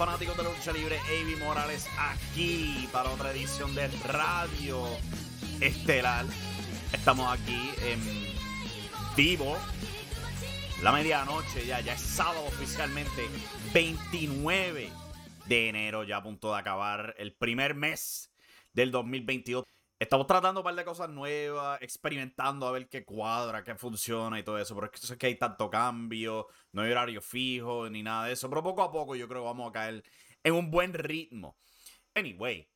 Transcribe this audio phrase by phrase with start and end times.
[0.00, 0.98] Fanáticos de la lucha libre.
[0.98, 4.82] Avi Morales aquí para otra edición de Radio
[5.60, 6.24] Estelar.
[6.90, 8.00] Estamos aquí en
[9.14, 9.58] vivo.
[10.82, 13.28] La medianoche ya, ya es sábado oficialmente,
[13.74, 14.88] 29
[15.44, 18.32] de enero, ya a punto de acabar el primer mes
[18.72, 19.66] del 2022.
[20.00, 24.42] Estamos tratando un par de cosas nuevas, experimentando a ver qué cuadra, qué funciona y
[24.42, 24.74] todo eso.
[24.74, 28.48] Pero es que hay tanto cambio, no hay horario fijo ni nada de eso.
[28.48, 30.02] Pero poco a poco yo creo que vamos a caer
[30.42, 31.58] en un buen ritmo.
[32.14, 32.66] Anyway,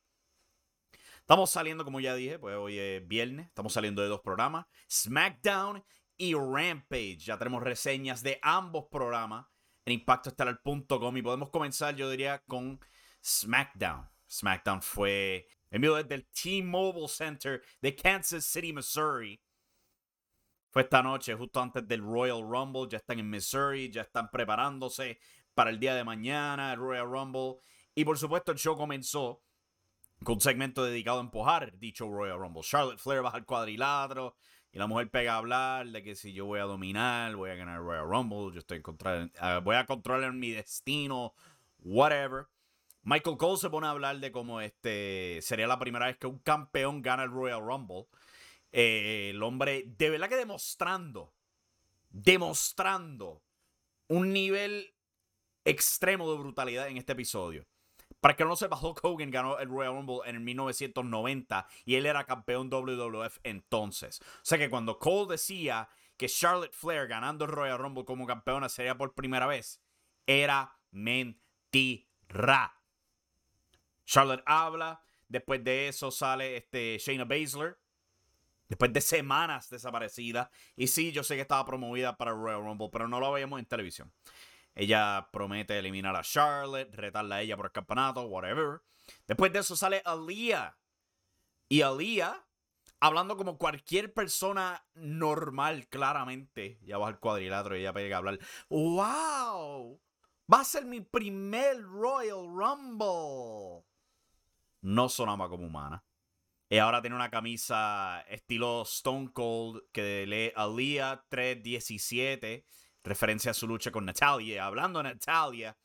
[1.17, 3.47] estamos saliendo, como ya dije, pues hoy es viernes.
[3.47, 5.83] Estamos saliendo de dos programas: SmackDown
[6.17, 7.17] y Rampage.
[7.17, 9.47] Ya tenemos reseñas de ambos programas
[9.83, 12.79] en impactoestelar.com y podemos comenzar, yo diría, con
[13.23, 14.07] SmackDown.
[14.29, 19.41] SmackDown fue enviado desde el T-Mobile Center de Kansas City, Missouri.
[20.69, 22.87] Fue esta noche, justo antes del Royal Rumble.
[22.89, 25.19] Ya están en Missouri, ya están preparándose
[25.53, 27.55] para el día de mañana, el Royal Rumble.
[27.95, 29.41] Y por supuesto, el show comenzó
[30.23, 32.61] con un segmento dedicado a empujar dicho Royal Rumble.
[32.63, 34.35] Charlotte Flair baja al cuadrilátero
[34.71, 37.55] y la mujer pega a hablar de que si yo voy a dominar, voy a
[37.55, 41.33] ganar el Royal Rumble, yo estoy en contra, uh, voy a controlar mi destino,
[41.79, 42.47] whatever.
[43.05, 46.39] Michael Cole se pone a hablar de cómo este sería la primera vez que un
[46.39, 48.07] campeón gana el Royal Rumble.
[48.71, 51.31] Eh, el hombre, de verdad que demostrando,
[52.09, 53.43] demostrando
[54.07, 54.95] un nivel
[55.65, 57.67] extremo de brutalidad en este episodio.
[58.19, 62.07] Para que no sepa, Hulk Hogan ganó el Royal Rumble en el 1990 y él
[62.07, 64.19] era campeón WWF entonces.
[64.19, 68.67] O sea que cuando Cole decía que Charlotte Flair ganando el Royal Rumble como campeona
[68.67, 69.79] sería por primera vez,
[70.25, 72.73] era mentira.
[74.05, 75.01] Charlotte habla.
[75.27, 77.77] Después de eso sale este Shayna Baszler.
[78.67, 80.49] Después de semanas desaparecida.
[80.75, 83.65] Y sí, yo sé que estaba promovida para Royal Rumble, pero no lo veíamos en
[83.65, 84.11] televisión.
[84.73, 88.81] Ella promete eliminar a Charlotte, retarla a ella por el campeonato, whatever.
[89.27, 90.77] Después de eso sale Aaliyah.
[91.69, 92.45] Y Aaliyah,
[92.99, 96.79] hablando como cualquier persona normal, claramente.
[96.81, 98.39] Ya va al cuadrilátero y ella pega a hablar.
[98.69, 100.01] ¡Wow!
[100.51, 103.85] Va a ser mi primer Royal Rumble
[104.85, 106.03] no sonaba como humana.
[106.69, 112.65] Y ahora tiene una camisa estilo Stone Cold que lee Aliyah 317,
[113.03, 114.65] referencia a su lucha con Natalia.
[114.65, 115.75] Hablando de Natalia,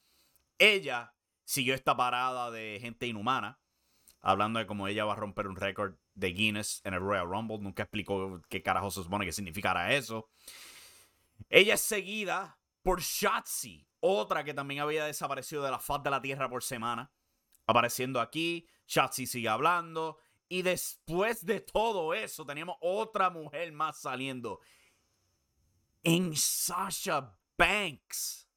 [0.59, 3.59] ella siguió esta parada de gente inhumana,
[4.21, 7.59] hablando de cómo ella va a romper un récord de Guinness en el Royal Rumble.
[7.59, 10.29] Nunca explicó qué carajo se supone que significara eso.
[11.49, 16.21] Ella es seguida por Shotzi, otra que también había desaparecido de la faz de la
[16.21, 17.11] tierra por semana,
[17.71, 18.67] apareciendo aquí.
[18.87, 20.19] Shotzi sigue hablando.
[20.49, 24.61] Y después de todo eso, teníamos otra mujer más saliendo.
[26.03, 28.49] En Sasha Banks.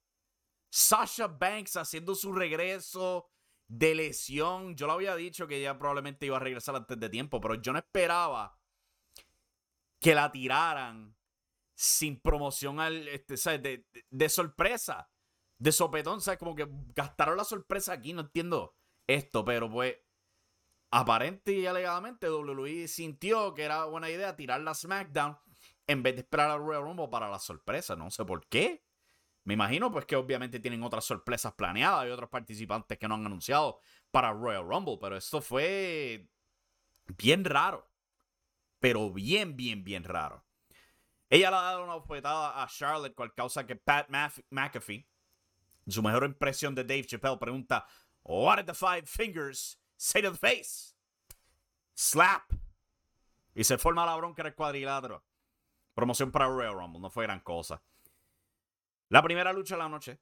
[0.70, 3.30] Sasha Banks haciendo su regreso
[3.68, 4.76] de lesión.
[4.76, 7.72] Yo lo había dicho que ella probablemente iba a regresar antes de tiempo, pero yo
[7.72, 8.58] no esperaba
[10.00, 11.16] que la tiraran
[11.76, 13.36] sin promoción este.
[13.60, 15.12] De, de, sorpresa.
[15.60, 16.40] De sopetón, ¿sabes?
[16.40, 18.76] Como que gastaron la sorpresa aquí, no entiendo
[19.08, 19.96] esto, pero pues
[20.92, 25.38] aparente y alegadamente WWE sintió que era buena idea tirar la SmackDown
[25.88, 27.96] en vez de esperar al Royal Rumble para la sorpresa.
[27.96, 28.86] No sé por qué.
[29.44, 33.26] Me imagino pues que obviamente tienen otras sorpresas planeadas y otros participantes que no han
[33.26, 33.80] anunciado
[34.12, 36.30] para Royal Rumble, pero esto fue
[37.18, 37.90] bien raro.
[38.80, 40.46] Pero bien, bien, bien raro.
[41.30, 44.08] Ella le ha dado una bofetada a Charlotte con causa que Pat
[44.50, 45.08] McAfee,
[45.86, 47.88] en su mejor impresión de Dave Chappelle, pregunta,
[48.24, 50.94] What are the five fingers say to the face.
[51.96, 52.54] Slap.
[53.56, 55.24] Y se forma la bronca en el cuadrilátero.
[55.96, 57.82] Promoción para Royal Rumble, no fue gran cosa.
[59.10, 60.20] La primera lucha de la noche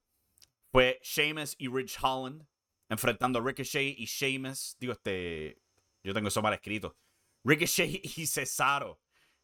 [0.72, 2.46] fue Sheamus y Rich Holland
[2.90, 4.76] enfrentando a Ricochet y Sheamus.
[4.80, 5.62] Digo, este.
[6.04, 6.98] Yo tengo eso mal escrito.
[7.44, 9.00] Ricochet y Cesaro.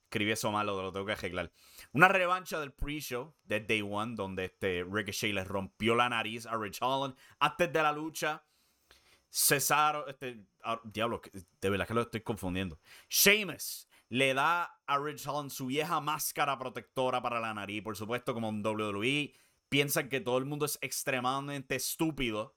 [0.08, 1.52] Escribí eso mal, lo, tengo que arreglar.
[1.92, 6.56] Una revancha del pre-show de Day One, donde este Ricochet le rompió la nariz a
[6.56, 7.14] Rich Holland.
[7.40, 8.42] Antes de la lucha,
[9.30, 11.22] Cesaro, este, ah, diablo,
[11.60, 12.80] de verdad que lo estoy confundiendo.
[13.10, 17.84] Sheamus le da a Rich Holland su vieja máscara protectora para la nariz.
[17.84, 19.34] Por supuesto, como en WWE,
[19.68, 22.56] piensan que todo el mundo es extremadamente estúpido.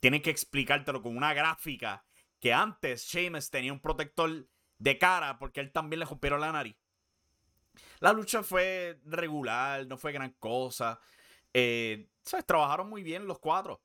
[0.00, 2.06] Tienen que explicártelo con una gráfica
[2.40, 4.48] que antes Sheamus tenía un protector
[4.78, 6.76] de cara porque él también le rompieron la nariz.
[8.00, 11.00] La lucha fue regular, no fue gran cosa.
[11.52, 12.46] Eh, ¿sabes?
[12.46, 13.80] Trabajaron muy bien los cuatro.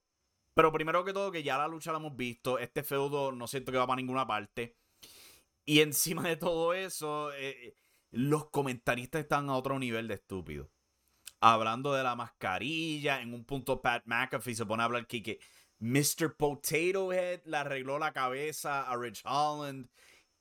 [0.53, 2.59] Pero primero que todo, que ya la lucha la hemos visto.
[2.59, 4.75] Este feudo no siento que va para ninguna parte.
[5.65, 7.75] Y encima de todo eso, eh,
[8.11, 10.69] los comentaristas están a otro nivel de estúpido.
[11.41, 13.21] hablando de la mascarilla.
[13.21, 15.39] En un punto, Pat McAfee se pone a hablar que, que
[15.79, 16.35] Mr.
[16.35, 19.89] Potato Head le arregló la cabeza a Rich Holland.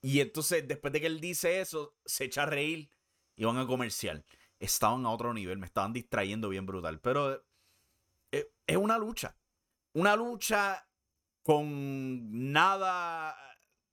[0.00, 2.91] Y entonces, después de que él dice eso, se echa a reír
[3.37, 4.25] y van a comercial.
[4.59, 7.00] Estaban a otro nivel, me estaban distrayendo bien brutal.
[7.00, 7.45] Pero
[8.33, 9.37] eh, es una lucha.
[9.93, 10.89] Una lucha
[11.43, 13.37] con nada,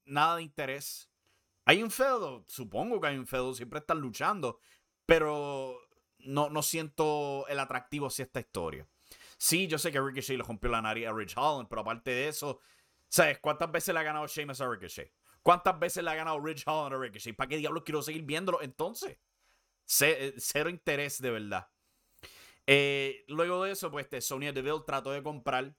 [0.06, 1.10] nada de interés.
[1.66, 4.60] Hay un feudo, supongo que hay un feudo, siempre están luchando,
[5.06, 5.80] pero
[6.19, 8.88] no, no siento el atractivo hacia esta historia.
[9.38, 12.28] Sí, yo sé que Ricochet le rompió la nariz a Rich Holland, pero aparte de
[12.28, 12.60] eso,
[13.07, 15.12] ¿sabes cuántas veces le ha ganado Sheamus a Ricochet?
[15.45, 17.36] ¿Cuántas veces le ha ganado Rich Holland a Ricochet?
[17.36, 19.19] ¿Para qué diablos quiero seguir viéndolo entonces?
[20.01, 21.69] Eh, cero interés de verdad.
[22.65, 25.75] Eh, luego de eso, pues este, Deville trató de comprar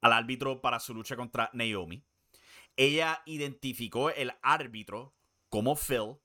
[0.00, 2.04] al árbitro para su lucha contra Naomi.
[2.76, 5.16] Ella identificó el árbitro
[5.48, 6.18] como Phil.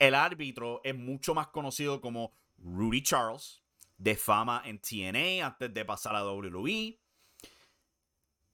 [0.00, 3.62] El árbitro es mucho más conocido como Rudy Charles,
[3.98, 6.98] de fama en TNA antes de pasar a WWE.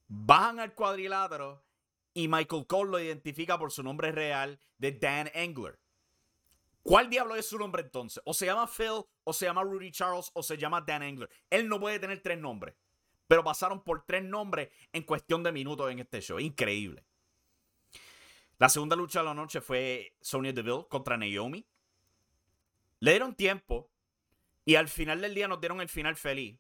[0.09, 1.72] Bajan al cuadrilátero
[2.14, 5.79] y Michael Cole lo identifica por su nombre real de Dan Engler.
[6.82, 8.23] ¿Cuál diablo es su nombre entonces?
[8.26, 11.31] O se llama Phil, o se llama Rudy Charles, o se llama Dan Engler.
[11.49, 12.75] Él no puede tener tres nombres.
[13.29, 16.38] Pero pasaron por tres nombres en cuestión de minutos en este show.
[16.38, 17.05] Increíble.
[18.58, 21.67] La segunda lucha de la noche fue Sonya Deville contra Naomi.
[23.00, 23.91] Le dieron tiempo
[24.65, 26.58] y al final del día nos dieron el final feliz.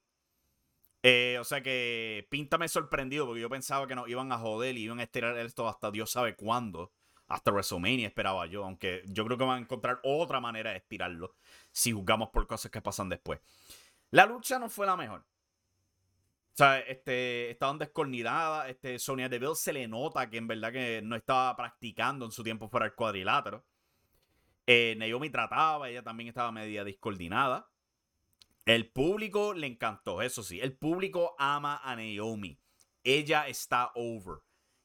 [1.02, 4.82] Eh, o sea que píntame sorprendido porque yo pensaba que nos iban a joder y
[4.82, 6.92] iban a estirar esto hasta Dios sabe cuándo.
[7.28, 11.34] Hasta WrestleMania esperaba yo, aunque yo creo que van a encontrar otra manera de estirarlo
[11.70, 13.40] si juzgamos por cosas que pasan después.
[14.10, 15.20] La lucha no fue la mejor.
[15.20, 18.68] O sea, este, estaban descornidadas.
[18.68, 22.42] Este, Sonia Deville se le nota que en verdad que no estaba practicando en su
[22.42, 23.64] tiempo fuera el cuadrilátero.
[24.66, 27.71] Eh, Naomi trataba, ella también estaba media discoordinada.
[28.64, 30.60] El público le encantó, eso sí.
[30.60, 32.60] El público ama a Naomi.
[33.02, 34.38] Ella está over.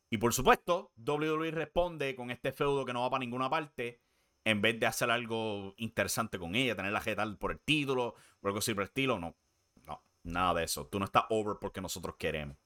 [0.09, 4.01] Y por supuesto, WWE responde con este feudo que no va para ninguna parte.
[4.43, 8.59] En vez de hacer algo interesante con ella, tenerla tal por el título o algo
[8.59, 9.35] así por el estilo, no.
[9.83, 10.87] No, nada de eso.
[10.87, 12.57] Tú no estás over porque nosotros queremos.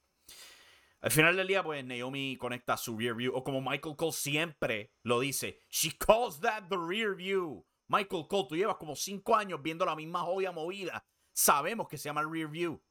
[1.01, 3.35] Al final del día, pues Naomi conecta su rear view.
[3.35, 7.65] O como Michael Cole siempre lo dice, she calls that the rear view.
[7.91, 11.03] Michael Cole, tú llevas como cinco años viendo la misma joya movida.
[11.33, 12.81] Sabemos que se llama Rear View.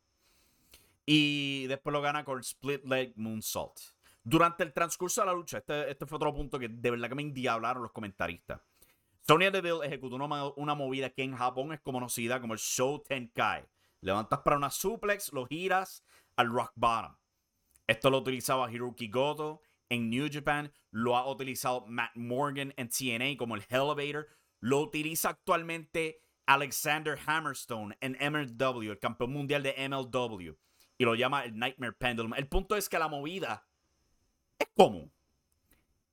[1.06, 3.80] Y después lo gana con Split Leg Moonsault.
[4.22, 7.14] Durante el transcurso de la lucha, este, este fue otro punto que de verdad que
[7.14, 8.60] me endiablaron los comentaristas.
[9.26, 13.64] Sonya Deville ejecutó una, una movida que en Japón es conocida como el Show Tenkai.
[14.02, 16.04] Levantas para una suplex, lo giras
[16.36, 17.16] al rock bottom.
[17.86, 23.36] Esto lo utilizaba Hiroki Goto en New Japan, lo ha utilizado Matt Morgan en TNA
[23.38, 24.28] como el Elevator,
[24.60, 30.56] lo utiliza actualmente Alexander Hammerstone en MLW, el campeón mundial de MLW,
[30.98, 32.34] y lo llama el Nightmare Pendulum.
[32.34, 33.66] El punto es que la movida
[34.58, 35.12] es común.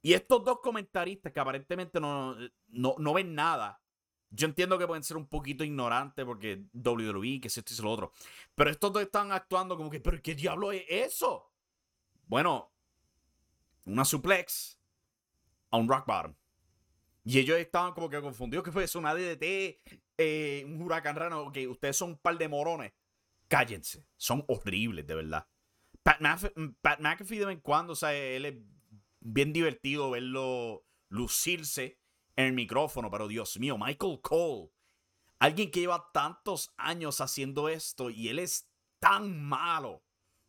[0.02, 2.36] Y estos dos comentaristas que aparentemente no,
[2.68, 3.82] no, ven nada,
[4.30, 7.92] yo entiendo que pueden ser un poquito ignorantes porque WWE, que es esto y lo
[7.92, 8.12] otro.
[8.56, 11.52] Pero estos dos están actuando como que, ¿pero qué diablo es eso?
[12.28, 12.72] Bueno,
[13.86, 14.80] una suplex
[15.72, 16.36] a un rock bottom.
[17.28, 19.82] Y ellos estaban como que confundidos que fue eso, una DDT,
[20.18, 22.94] eh, un huracán rano, que ustedes son un par de morones.
[23.50, 25.46] Cállense, son horribles, de verdad.
[26.04, 28.56] Pat, McAfee de vez en cuando, o sea, él es
[29.20, 32.00] bien divertido verlo lucirse
[32.38, 34.70] en el micrófono, pero Dios mío, Michael Cole,
[35.38, 38.70] alguien que lleva tantos años haciendo esto y él es
[39.00, 40.02] tan malo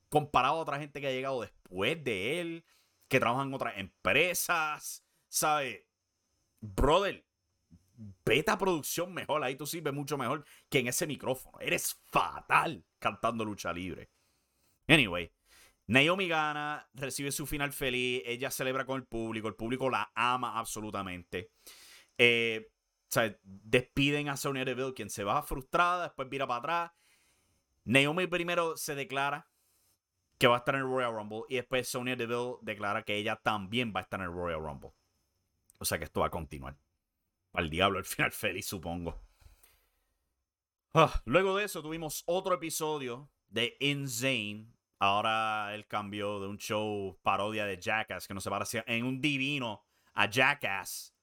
[0.08, 2.64] comparado a otra gente que ha llegado después de él,
[3.08, 5.87] que trabajan en otras empresas, ¿sabe?
[6.60, 7.24] Brother,
[8.24, 11.58] beta producción mejor, ahí tú sirves mucho mejor que en ese micrófono.
[11.60, 14.10] Eres fatal cantando lucha libre.
[14.86, 15.32] Anyway,
[15.88, 20.58] Naomi gana, recibe su final feliz, ella celebra con el público, el público la ama
[20.58, 21.50] absolutamente.
[22.16, 26.92] Eh, o sea, despiden a Sonya Deville, quien se va frustrada, después vira para atrás.
[27.84, 29.48] Naomi primero se declara
[30.36, 33.36] que va a estar en el Royal Rumble y después Sonya Deville declara que ella
[33.36, 34.90] también va a estar en el Royal Rumble.
[35.78, 36.76] O sea que esto va a continuar.
[37.52, 39.20] Al diablo, el final feliz, supongo.
[40.94, 44.72] Ah, luego de eso tuvimos otro episodio de Insane.
[44.98, 49.20] Ahora el cambio de un show parodia de Jackass que no se parecía en un
[49.20, 51.14] divino a Jackass.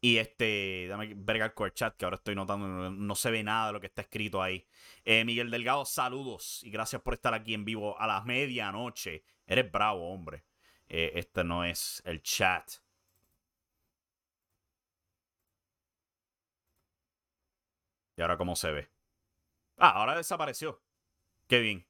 [0.00, 3.72] Y este, dame verga el chat que ahora estoy notando, no, se ve nada de
[3.74, 4.66] lo que está escrito ahí.
[5.04, 9.24] Eh, Miguel Delgado, saludos y gracias por estar aquí en vivo a las medianoche.
[9.46, 10.44] Eres bravo, hombre.
[10.88, 12.81] Eh, este no es el chat
[18.22, 18.90] Ahora cómo se ve.
[19.76, 20.82] Ah, ahora desapareció.
[21.46, 21.86] Qué bien.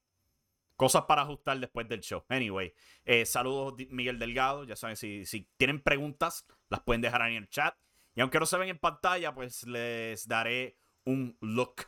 [0.76, 2.24] Cosas para ajustar después del show.
[2.28, 2.74] Anyway,
[3.04, 4.64] eh, saludos Miguel Delgado.
[4.64, 7.76] Ya saben, si, si tienen preguntas, las pueden dejar ahí en el chat.
[8.14, 11.86] Y aunque no se ven en pantalla, pues les daré un look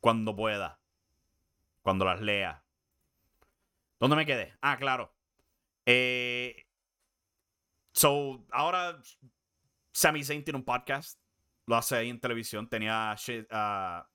[0.00, 0.80] cuando pueda.
[1.82, 2.64] Cuando las lea.
[3.98, 4.54] ¿Dónde me quedé?
[4.60, 5.14] Ah, claro.
[5.86, 6.66] Eh,
[7.92, 9.00] so, ahora
[9.92, 11.18] Sami Zayn tiene un podcast.
[11.66, 12.68] Lo hace ahí en televisión.
[12.68, 13.14] Tenía
[13.50, 14.08] a,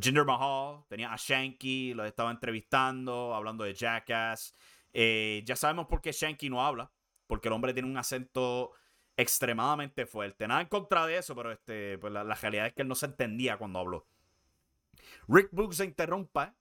[0.00, 4.54] Jinder Mahal, tenía a Shanky, lo estaba entrevistando, hablando de Jackass.
[4.92, 6.90] Eh, ya sabemos por qué Shanky no habla.
[7.26, 8.72] Porque el hombre tiene un acento
[9.18, 10.46] extremadamente fuerte.
[10.46, 13.06] Nada en contra de eso, pero este, pues la, realidad es que él no se
[13.06, 14.06] entendía cuando habló.
[15.26, 16.54] Rick Books se interrumpa,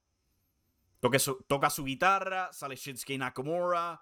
[1.00, 4.02] toca su guitarra, sale Shinsuke Nakamura,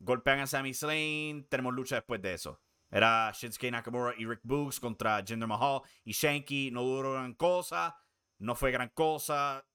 [0.00, 2.60] golpean a Sami Zayn, tenemos lucha después de eso.
[2.92, 6.70] Era Shinsuke Nakamura y Rick Books contra Jinder Mahal y Shanky.
[6.70, 7.96] No duró gran cosa,
[8.38, 9.66] no fue gran cosa.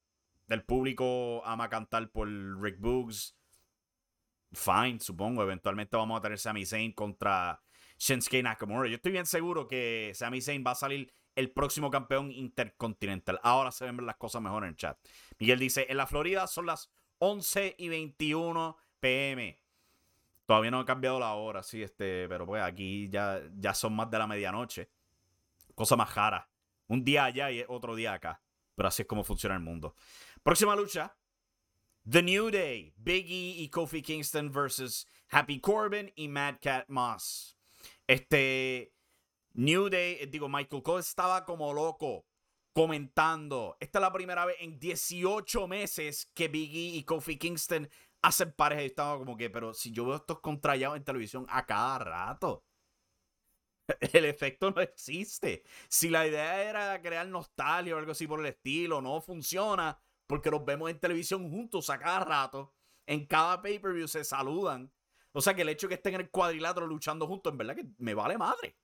[0.47, 2.29] El público ama cantar por
[2.61, 3.35] Rick Books.
[4.53, 5.41] Fine, supongo.
[5.41, 7.59] Eventualmente vamos a tener Sami Zayn contra
[7.97, 8.87] Shinsuke Nakamura.
[8.87, 13.39] Yo estoy bien seguro que Sami Zayn va a salir el próximo campeón intercontinental.
[13.43, 14.97] Ahora se ven las cosas mejor en el chat.
[15.39, 19.59] Miguel dice, en la Florida son las 11 y 21 pm.
[20.47, 24.09] Todavía no ha cambiado la hora, sí, este, pero pues aquí ya, ya son más
[24.09, 24.89] de la medianoche.
[25.75, 26.49] Cosa más rara.
[26.87, 28.41] Un día allá y otro día acá.
[28.73, 29.93] Pero así es como funciona el mundo.
[30.41, 31.17] Próxima lucha.
[32.09, 32.93] The New Day.
[32.95, 37.57] Biggie y Kofi Kingston versus Happy Corbin y Mad Cat Moss.
[38.07, 38.93] Este
[39.51, 42.25] New Day, eh, digo, Michael Cole estaba como loco
[42.71, 43.75] comentando.
[43.81, 47.89] Esta es la primera vez en 18 meses que Biggie y Kofi Kingston
[48.27, 48.83] hacen pareja.
[48.83, 52.65] Y estaba como que, pero si yo veo estos contrallados en televisión a cada rato.
[54.13, 55.63] El efecto no existe.
[55.89, 60.51] Si la idea era crear nostalgia o algo así por el estilo, no funciona porque
[60.51, 62.73] los vemos en televisión juntos a cada rato.
[63.05, 64.91] En cada pay-per-view se saludan.
[65.31, 67.75] O sea que el hecho de que estén en el cuadrilátero luchando juntos, en verdad
[67.75, 68.77] que me vale madre.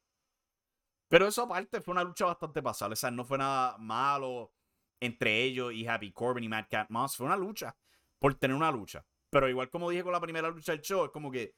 [1.09, 2.93] Pero eso aparte fue una lucha bastante pasable.
[2.93, 4.53] O sea, no fue nada malo
[5.01, 7.17] entre ellos y Happy Corbin y Mad Cat Moss.
[7.17, 7.75] Fue una lucha
[8.19, 9.05] por tener una lucha.
[9.33, 11.55] Pero igual como dije con la primera lucha del show, es como que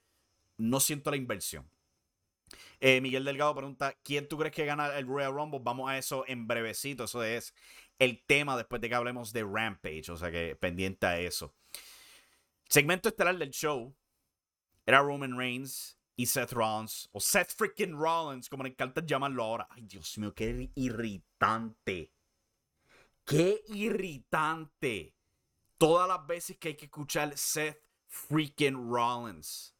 [0.58, 1.70] no siento la inversión.
[2.80, 5.60] Eh, Miguel Delgado pregunta, ¿quién tú crees que gana el Royal Rumble?
[5.62, 7.04] Vamos a eso en brevecito.
[7.04, 7.54] Eso es
[8.00, 10.10] el tema después de que hablemos de Rampage.
[10.10, 11.54] O sea que pendiente a eso.
[12.70, 13.94] Segmento estelar del show
[14.86, 19.68] era Roman Reigns y Seth Rollins, o Seth freaking Rollins, como le encanta llamarlo ahora.
[19.70, 22.12] Ay, Dios mío, qué irritante.
[23.26, 25.15] Qué irritante.
[25.78, 29.76] Todas las veces que hay que escuchar Seth freaking Rollins.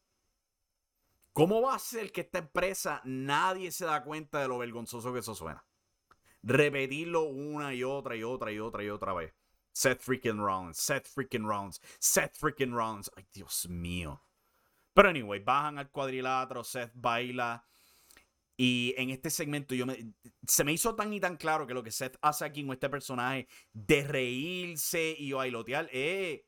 [1.32, 5.20] ¿Cómo va a ser que esta empresa nadie se da cuenta de lo vergonzoso que
[5.20, 5.64] eso suena?
[6.42, 9.34] Repetirlo una y otra y otra y otra y otra vez.
[9.72, 13.10] Seth freaking Rollins, Seth freaking Rollins, Seth freaking Rollins.
[13.16, 14.22] Ay, Dios mío.
[14.94, 17.62] Pero anyway, bajan al cuadrilátero, Seth baila.
[18.56, 19.84] Y en este segmento yo
[20.46, 22.88] se me hizo tan y tan claro que lo que Seth hace aquí con este
[22.88, 26.40] personaje de reírse y bailotear es,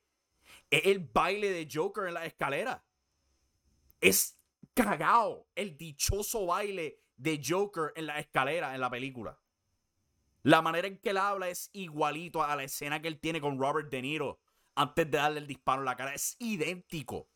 [0.70, 2.84] es el baile de Joker en la escalera.
[4.00, 4.38] Es
[4.72, 9.38] cagao el dichoso baile de Joker en la escalera en la película.
[10.44, 13.58] La manera en que él habla es igualito a la escena que él tiene con
[13.58, 14.40] Robert De Niro
[14.76, 16.14] antes de darle el disparo en la cara.
[16.14, 17.28] Es idéntico.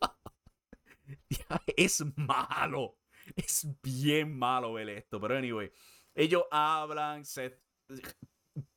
[1.76, 2.97] es malo.
[3.36, 5.20] Es bien malo ver esto.
[5.20, 5.72] Pero anyway,
[6.14, 7.58] ellos hablan, se,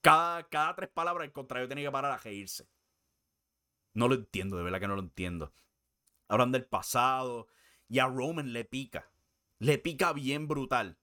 [0.02, 2.68] cada, cada tres palabras, al contrario, tiene que parar a reírse.
[3.94, 5.54] No lo entiendo, de verdad que no lo entiendo.
[6.28, 7.48] Hablan del pasado
[7.88, 9.12] y a Roman le pica.
[9.60, 10.98] Le pica bien brutal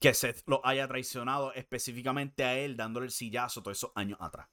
[0.00, 4.48] que Seth lo haya traicionado específicamente a él, dándole el sillazo todos esos años atrás.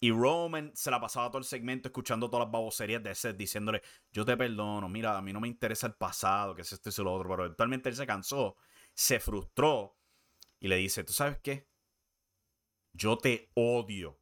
[0.00, 3.82] Y Roman se la pasaba todo el segmento escuchando todas las baboserías de Seth, diciéndole,
[4.12, 7.04] yo te perdono, mira, a mí no me interesa el pasado, que es esto y
[7.04, 8.56] lo otro, pero eventualmente él se cansó,
[8.94, 9.98] se frustró
[10.60, 11.68] y le dice, ¿tú sabes qué?
[12.92, 14.20] Yo te odio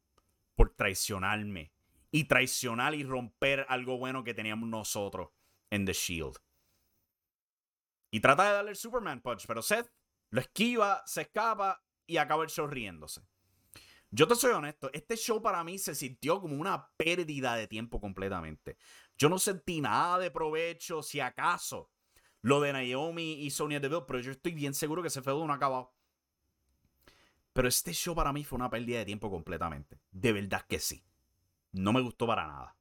[0.54, 1.72] por traicionarme
[2.10, 5.28] y traicionar y romper algo bueno que teníamos nosotros
[5.70, 6.36] en The Shield.
[8.10, 9.92] Y trata de darle el Superman Punch, pero Seth
[10.30, 13.20] lo esquiva, se escapa y acaba el show riéndose.
[14.10, 18.00] Yo te soy honesto, este show para mí se sintió como una pérdida de tiempo
[18.00, 18.76] completamente.
[19.18, 21.90] Yo no sentí nada de provecho, si acaso,
[22.40, 25.52] lo de Naomi y Sonia Deville, pero yo estoy bien seguro que ese feudo no
[25.52, 25.92] ha acabado.
[27.52, 29.98] Pero este show para mí fue una pérdida de tiempo completamente.
[30.10, 31.04] De verdad que sí.
[31.72, 32.76] No me gustó para nada.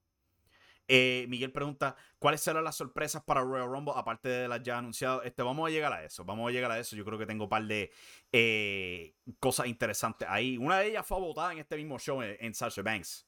[0.87, 5.25] Eh, Miguel pregunta, ¿cuáles serán las sorpresas para Royal Rumble aparte de las ya anunciadas?
[5.25, 6.95] Este, vamos a llegar a eso, vamos a llegar a eso.
[6.95, 7.91] Yo creo que tengo un par de
[8.31, 10.57] eh, cosas interesantes ahí.
[10.57, 13.27] Una de ellas fue votada en este mismo show en, en Sasha Banks.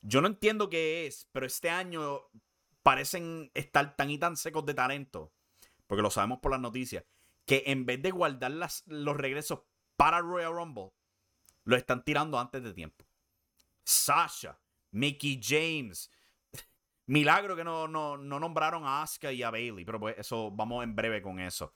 [0.00, 2.20] Yo no entiendo qué es, pero este año
[2.82, 5.32] parecen estar tan y tan secos de talento,
[5.86, 7.04] porque lo sabemos por las noticias,
[7.46, 8.52] que en vez de guardar
[8.86, 9.60] los regresos
[9.96, 10.90] para Royal Rumble,
[11.64, 13.06] lo están tirando antes de tiempo.
[13.84, 16.10] Sasha, Mickey James,
[17.06, 20.96] Milagro que no, no, nombraron a Asuka y a Bailey, pero pues eso, vamos en
[20.96, 21.74] breve con eso.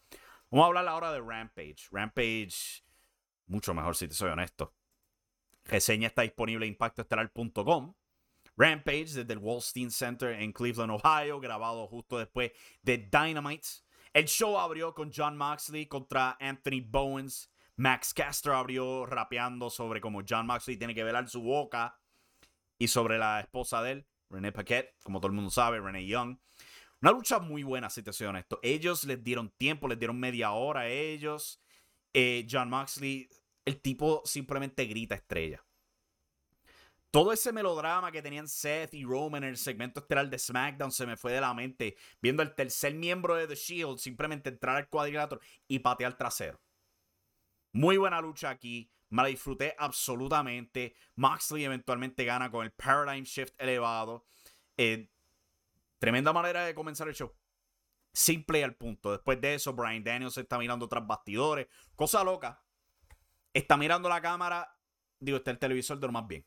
[0.50, 1.88] Vamos a hablar ahora de Rampage.
[1.90, 2.82] Rampage,
[3.46, 4.74] mucho mejor si te soy honesto.
[5.64, 7.94] Reseña está disponible en impactoestelar.com.
[8.56, 12.50] Rampage desde el Wallstein Center en Cleveland, Ohio, grabado justo después
[12.82, 13.68] de Dynamite.
[14.14, 17.52] El show abrió con John Moxley contra Anthony Bowens.
[17.76, 22.00] Max Caster abrió rapeando sobre cómo John Moxley tiene que velar su boca
[22.78, 24.06] y sobre la esposa de él.
[24.30, 26.38] René Paquette, como todo el mundo sabe, René Young.
[27.00, 28.58] Una lucha muy buena, si te soy honesto.
[28.62, 31.62] Ellos les dieron tiempo, les dieron media hora a ellos.
[32.12, 33.28] Eh, John Moxley,
[33.64, 35.64] el tipo simplemente grita estrella.
[37.10, 41.06] Todo ese melodrama que tenían Seth y Roman en el segmento estelar de SmackDown se
[41.06, 44.88] me fue de la mente viendo el tercer miembro de The Shield simplemente entrar al
[44.88, 46.60] cuadrilátero y patear trasero.
[47.72, 48.90] Muy buena lucha aquí.
[49.10, 50.94] Me la disfruté absolutamente.
[51.16, 54.26] Moxley eventualmente gana con el Paradigm Shift elevado.
[54.76, 55.10] Eh,
[55.98, 57.34] tremenda manera de comenzar el show.
[58.12, 59.12] Simple y al punto.
[59.12, 61.68] Después de eso, Brian Daniels está mirando tras bastidores.
[61.94, 62.62] Cosa loca.
[63.54, 64.76] Está mirando la cámara.
[65.20, 66.46] Digo, está el televisor de lo más bien.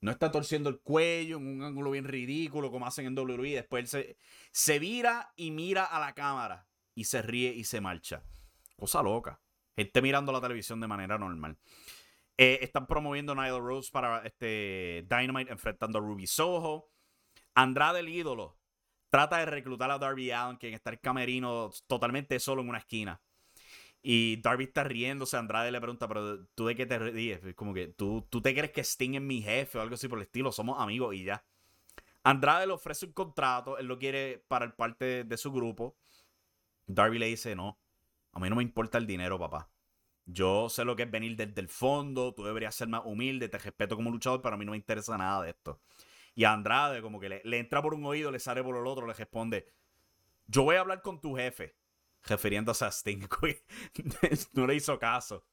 [0.00, 3.54] No está torciendo el cuello en un ángulo bien ridículo como hacen en WWE.
[3.54, 4.18] Después él se,
[4.52, 6.68] se vira y mira a la cámara.
[6.94, 8.24] Y se ríe y se marcha.
[8.76, 9.40] Cosa loca
[9.82, 11.56] esté mirando la televisión de manera normal.
[12.36, 16.90] Eh, están promoviendo Nyla Rose para este Dynamite enfrentando a Ruby Soho.
[17.54, 18.56] Andrade, el ídolo,
[19.10, 23.20] trata de reclutar a Darby Allen, quien está el camerino totalmente solo en una esquina.
[24.02, 25.36] Y Darby está riéndose.
[25.36, 27.40] Andrade le pregunta, pero tú de qué te ríes?
[27.56, 30.18] Como que tú, tú te crees que Sting es mi jefe o algo así por
[30.18, 30.52] el estilo.
[30.52, 31.44] Somos amigos y ya.
[32.22, 33.78] Andrade le ofrece un contrato.
[33.78, 35.96] Él lo quiere para el parte de su grupo.
[36.86, 37.80] Darby le dice, no,
[38.38, 39.68] a mí no me importa el dinero, papá.
[40.24, 43.58] Yo sé lo que es venir desde el fondo, tú deberías ser más humilde, te
[43.58, 45.80] respeto como luchador, pero a mí no me interesa nada de esto.
[46.34, 49.06] Y a Andrade, como que le, entra por un oído, le sale por el otro,
[49.06, 49.66] le responde,
[50.46, 51.74] yo voy a hablar con tu jefe,
[52.24, 53.26] refiriéndose a Sting.
[54.52, 55.44] no le hizo caso.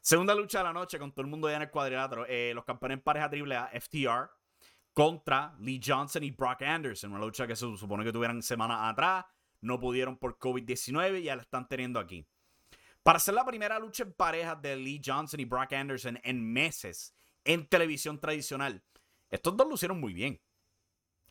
[0.00, 2.26] Segunda lucha de la noche con todo el mundo ya en el cuadrilátero.
[2.28, 4.30] Eh, los campeones en pareja triple A, FTR,
[4.92, 7.12] contra Lee Johnson y Brock Anderson.
[7.12, 9.24] Una lucha que se supone que tuvieran semanas atrás
[9.62, 12.26] no pudieron por COVID-19 y ya la están teniendo aquí.
[13.02, 17.16] Para ser la primera lucha en pareja de Lee Johnson y Brock Anderson en meses
[17.44, 18.84] en televisión tradicional,
[19.30, 20.40] estos dos lucieron muy bien.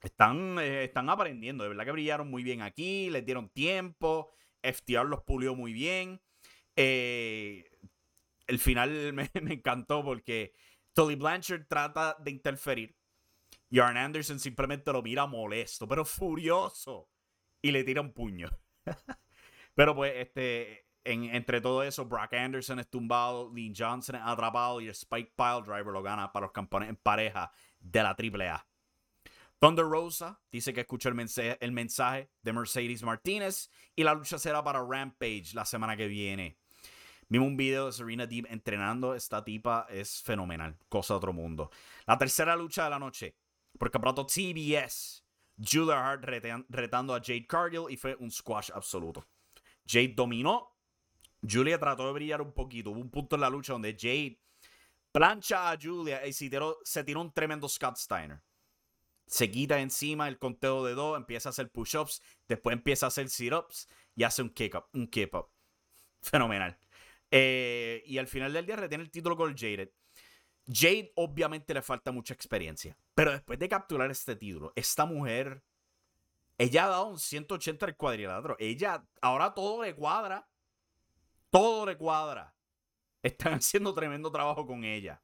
[0.01, 4.31] Están, eh, están aprendiendo, de verdad que brillaron muy bien aquí, les dieron tiempo,
[4.63, 6.19] FTR los pulió muy bien.
[6.75, 7.69] Eh,
[8.47, 10.53] el final me, me, encantó porque
[10.93, 12.97] Tully Blanchard trata de interferir
[13.69, 17.10] y Arn Anderson simplemente lo mira molesto, pero furioso
[17.61, 18.49] y le tira un puño.
[19.75, 24.81] Pero pues, este, en, entre todo eso, Brock Anderson es tumbado, Lee Johnson es atrapado
[24.81, 28.65] y el Spike Pile Driver lo gana para los campeones en pareja de la AAA.
[29.59, 34.39] Thunder Rosa dice que escuchó el mensaje, el mensaje de Mercedes Martínez y la lucha
[34.39, 36.57] será para Rampage la semana que viene.
[37.31, 39.15] Vimos un video de Serena Deep entrenando.
[39.15, 40.77] Esta tipa es fenomenal.
[40.89, 41.71] Cosa de otro mundo.
[42.05, 43.37] La tercera lucha de la noche.
[43.79, 45.20] Por campeonato TBS.
[45.63, 46.23] Julia Hart
[46.69, 49.25] retando a Jade Cargill y fue un squash absoluto.
[49.85, 50.75] Jade dominó.
[51.41, 52.91] Julia trató de brillar un poquito.
[52.91, 54.39] Hubo un punto en la lucha donde Jade
[55.11, 58.41] plancha a Julia y se tiró, un tremendo Scott Steiner.
[59.27, 63.29] Se quita encima el conteo de dos, empieza a hacer push-ups, después empieza a hacer
[63.29, 65.49] sit-ups y hace un kick-up, un kick-up.
[66.21, 66.77] Fenomenal.
[67.29, 69.93] Eh, y al final del día retiene el título con Jade.
[70.71, 75.63] Jade obviamente le falta mucha experiencia, pero después de capturar este título, esta mujer,
[76.57, 78.55] ella ha dado un 180 al cuadrilátero.
[78.59, 80.47] Ella, ahora todo le cuadra.
[81.49, 82.55] Todo le cuadra.
[83.23, 85.21] Están haciendo tremendo trabajo con ella.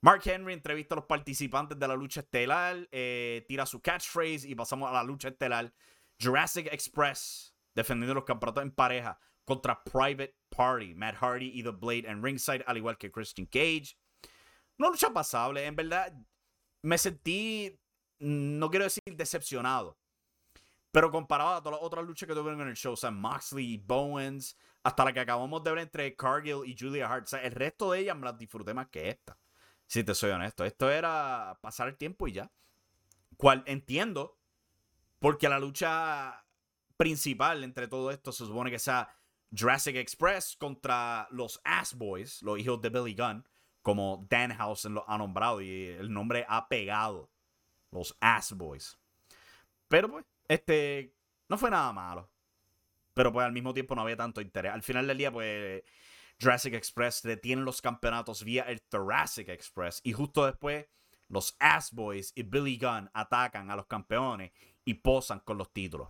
[0.00, 4.54] Mark Henry entrevista a los participantes de la lucha estelar, eh, tira su catchphrase y
[4.54, 5.72] pasamos a la lucha estelar.
[6.18, 12.08] Jurassic Express defendiendo los campeonatos en pareja contra Private Party, Matt Hardy y The Blade
[12.08, 13.96] en ringside, al igual que Christian Cage.
[14.80, 15.66] Una lucha pasable.
[15.66, 16.10] En verdad,
[16.80, 17.78] me sentí,
[18.18, 19.98] no quiero decir decepcionado,
[20.90, 23.76] pero comparado a todas las otras luchas que tuvieron en el show, o sea, Moxley,
[23.76, 27.52] Bowens, hasta la que acabamos de ver entre Cargill y Julia Hart, o sea, el
[27.52, 29.38] resto de ellas me las disfruté más que esta.
[29.86, 32.50] Si te soy honesto, esto era pasar el tiempo y ya.
[33.36, 34.38] cual entiendo,
[35.18, 36.46] porque la lucha
[36.96, 39.14] principal entre todo esto se supone que sea
[39.54, 43.44] Jurassic Express contra los Ass Boys, los hijos de Billy Gunn,
[43.82, 47.30] como Danhausen lo ha nombrado y el nombre ha pegado.
[47.90, 48.98] Los Ass Boys.
[49.88, 51.14] Pero pues, este,
[51.48, 52.30] no fue nada malo.
[53.14, 54.72] Pero pues al mismo tiempo no había tanto interés.
[54.72, 55.82] Al final del día, pues,
[56.40, 60.00] Jurassic Express detienen los campeonatos vía el Thoracic Express.
[60.04, 60.86] Y justo después,
[61.28, 64.52] los Ass Boys y Billy Gunn atacan a los campeones
[64.84, 66.08] y posan con los títulos.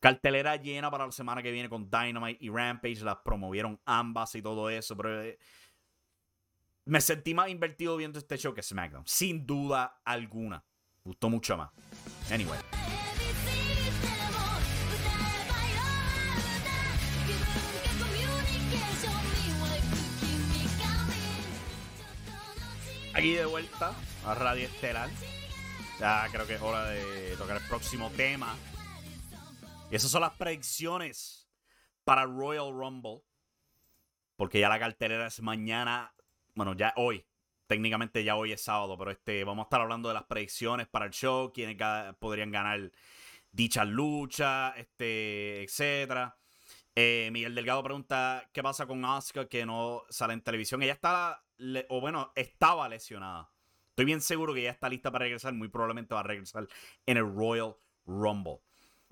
[0.00, 3.00] Cartelera llena para la semana que viene con Dynamite y Rampage.
[3.02, 4.96] Las promovieron ambas y todo eso.
[4.96, 5.38] Pero eh,
[6.88, 9.06] me sentí más invertido viendo este show que SmackDown.
[9.06, 10.64] Sin duda alguna.
[11.04, 11.70] Gustó mucho más.
[12.30, 12.58] Anyway.
[23.12, 25.10] Aquí de vuelta a Radio Estelar.
[26.00, 28.56] Ya creo que es hora de tocar el próximo tema.
[29.90, 31.50] Y esas son las predicciones
[32.04, 33.20] para Royal Rumble.
[34.36, 36.14] Porque ya la cartelera es mañana.
[36.58, 37.24] Bueno, ya hoy.
[37.68, 41.04] Técnicamente ya hoy es sábado, pero este, vamos a estar hablando de las predicciones para
[41.04, 41.76] el show, quiénes
[42.18, 42.90] podrían ganar
[43.52, 46.36] dicha lucha, este, etcétera.
[46.96, 50.82] Eh, Miguel Delgado pregunta qué pasa con Asuka que no sale en televisión.
[50.82, 51.44] Ella está,
[51.90, 53.52] o bueno, estaba lesionada.
[53.90, 55.54] Estoy bien seguro que ya está lista para regresar.
[55.54, 56.66] Muy probablemente va a regresar
[57.06, 58.58] en el Royal Rumble.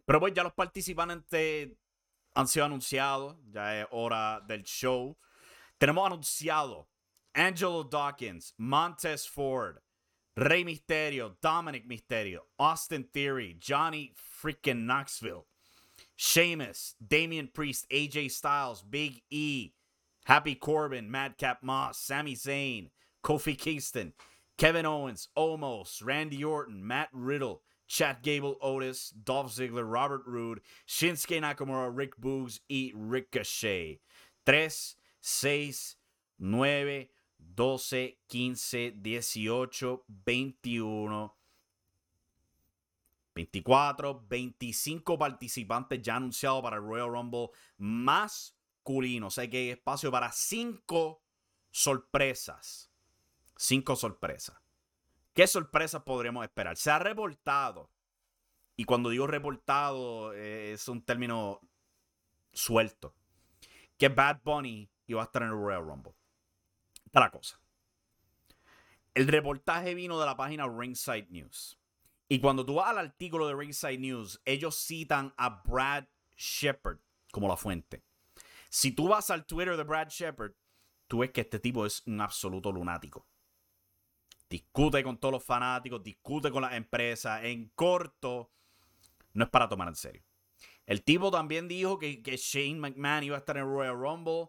[0.05, 1.71] Pero pues ya los participantes
[2.35, 3.37] han sido anunciados.
[3.53, 5.17] Ya es hora del show.
[5.79, 6.89] Tenemos anunciado
[7.37, 9.79] Angelo Dawkins, Montez Ford,
[10.39, 15.47] Rey Misterio, Dominic Misterio, Austin Theory, Johnny freaking Knoxville,
[16.17, 19.73] Sheamus, Damian Priest, AJ Styles, Big E,
[20.25, 22.89] Happy Corbin, Madcap Moss, Sami Zayn,
[23.23, 24.15] Kofi Kingston,
[24.57, 31.41] Kevin Owens, Omos, Randy Orton, Matt Riddle, Chad Gable, Otis, Dolph Ziggler, Robert Roode, Shinsuke
[31.41, 34.01] Nakamura, Rick Boogs y Ricochet.
[34.47, 35.97] 3, 6,
[36.39, 37.09] 9,
[37.55, 41.37] 12, 15, 18, 21,
[43.35, 49.27] 24, 25 participantes ya anunciados para el Royal Rumble masculino.
[49.27, 51.23] O sea que hay espacio para 5
[51.71, 52.91] sorpresas.
[53.57, 54.57] 5 sorpresas.
[55.35, 56.79] ¿Qué sorpresas podríamos esperar?
[56.79, 57.91] Se ha reportado,
[58.75, 61.61] y cuando digo reportado eh, es un término
[62.55, 63.15] suelto,
[63.99, 66.15] que Bad Bunny iba a estar en el Royal Rumble.
[67.21, 67.61] La cosa.
[69.15, 71.79] El reportaje vino de la página Ringside News.
[72.29, 76.05] Y cuando tú vas al artículo de Ringside News, ellos citan a Brad
[76.37, 76.99] Shepard
[77.33, 78.03] como la fuente.
[78.69, 80.53] Si tú vas al Twitter de Brad Shepard,
[81.07, 83.27] tú ves que este tipo es un absoluto lunático
[84.49, 87.45] discute con todos los fanáticos, discute con las empresas.
[87.45, 88.53] En corto,
[89.33, 90.23] no es para tomar en serio.
[90.87, 94.49] El tipo también dijo que, que Shane McMahon iba a estar en Royal Rumble.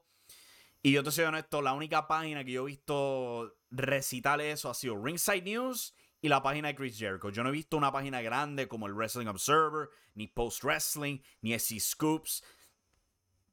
[0.82, 4.74] Y yo te soy honesto, la única página que yo he visto recitar eso ha
[4.74, 7.30] sido Ringside News y la página de Chris Jericho.
[7.30, 11.54] Yo no he visto una página grande como el Wrestling Observer, ni Post Wrestling, ni
[11.54, 12.44] SC Scoops.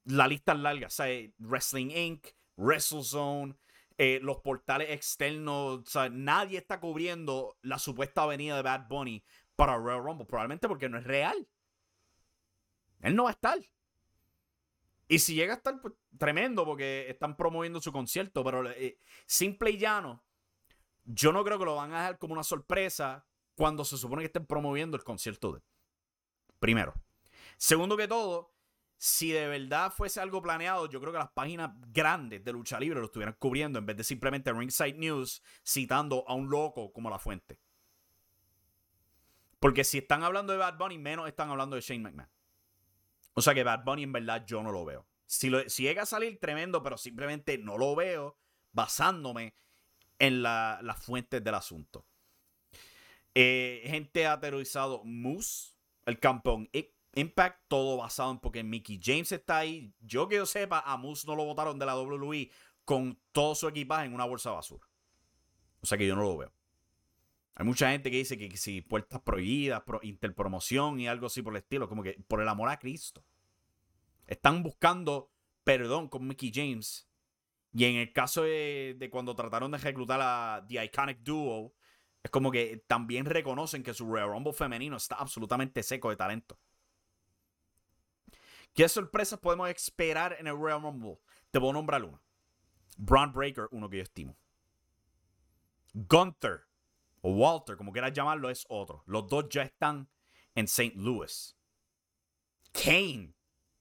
[0.05, 1.07] La lista es larga, o sea,
[1.39, 3.57] Wrestling Inc., WrestleZone,
[3.97, 9.25] eh, los portales externos, o sea, nadie está cubriendo la supuesta venida de Bad Bunny
[9.57, 11.49] para Royal Rumble, probablemente porque no es real.
[13.01, 13.59] Él no va a estar.
[15.15, 19.71] Y si llega a estar, pues, tremendo, porque están promoviendo su concierto, pero eh, simple
[19.71, 20.25] y llano,
[21.05, 23.25] yo no creo que lo van a dejar como una sorpresa
[23.55, 25.63] cuando se supone que estén promoviendo el concierto de.
[26.59, 26.95] Primero.
[27.59, 28.57] Segundo que todo,
[28.97, 32.99] si de verdad fuese algo planeado, yo creo que las páginas grandes de lucha libre
[32.99, 37.21] lo estuvieran cubriendo en vez de simplemente Ringside News citando a un loco como la
[37.21, 37.61] fuente.
[39.61, 42.34] Porque si están hablando de Bad Bunny, menos están hablando de Shane McMahon.
[43.35, 45.07] O sea que Bad Bunny en verdad yo no lo veo.
[45.27, 45.51] Si,
[45.83, 48.39] llega a salir tremendo, pero simplemente no lo veo
[48.73, 49.55] basándome
[50.19, 52.07] en las fuentes del asunto.
[53.35, 55.75] Eh, gente ha aterrorizado Moose,
[56.07, 56.69] el campeón
[57.17, 59.93] Impact, todo basado en porque Mickey James está ahí.
[60.01, 62.51] Yo que yo sepa, a Moose no lo votaron de la WWE
[62.85, 64.87] con todo su equipaje en una bolsa basura.
[65.81, 66.53] O sea que yo no lo veo.
[67.57, 71.59] Hay mucha gente que dice que, si puertas prohibidas, interpromoción y algo así por el
[71.59, 73.25] estilo, como que por el amor a Cristo.
[74.27, 75.31] Están buscando
[75.63, 77.09] perdón con Mickey James.
[77.73, 81.75] Y en el caso de, de cuando trataron de reclutar a The Iconic Duo,
[82.23, 86.59] es como que también reconocen que su Royal Rumble femenino está absolutamente seco de talento.
[88.73, 91.19] ¿Qué sorpresas podemos esperar en el Royal Rumble?
[91.51, 92.21] Te voy a nombrar una.
[92.97, 94.37] Braun Breaker, uno que yo estimo.
[95.93, 96.67] Gunther,
[97.27, 99.03] o Walter, como quieras llamarlo, es otro.
[99.07, 100.11] Los dos ya están
[100.55, 100.93] en St.
[100.95, 101.57] Louis.
[102.71, 103.33] Kane,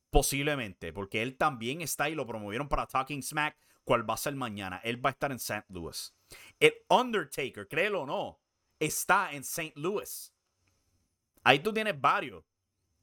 [0.10, 4.34] posiblemente, porque él también está y lo promovieron para Talking Smack, cual va a ser
[4.36, 4.80] mañana.
[4.86, 5.66] Él va a estar en St.
[5.68, 6.16] Louis.
[6.58, 8.40] El Undertaker, créelo o no,
[8.80, 9.74] está en St.
[9.76, 10.34] Louis.
[11.44, 12.46] Ahí tú tienes varios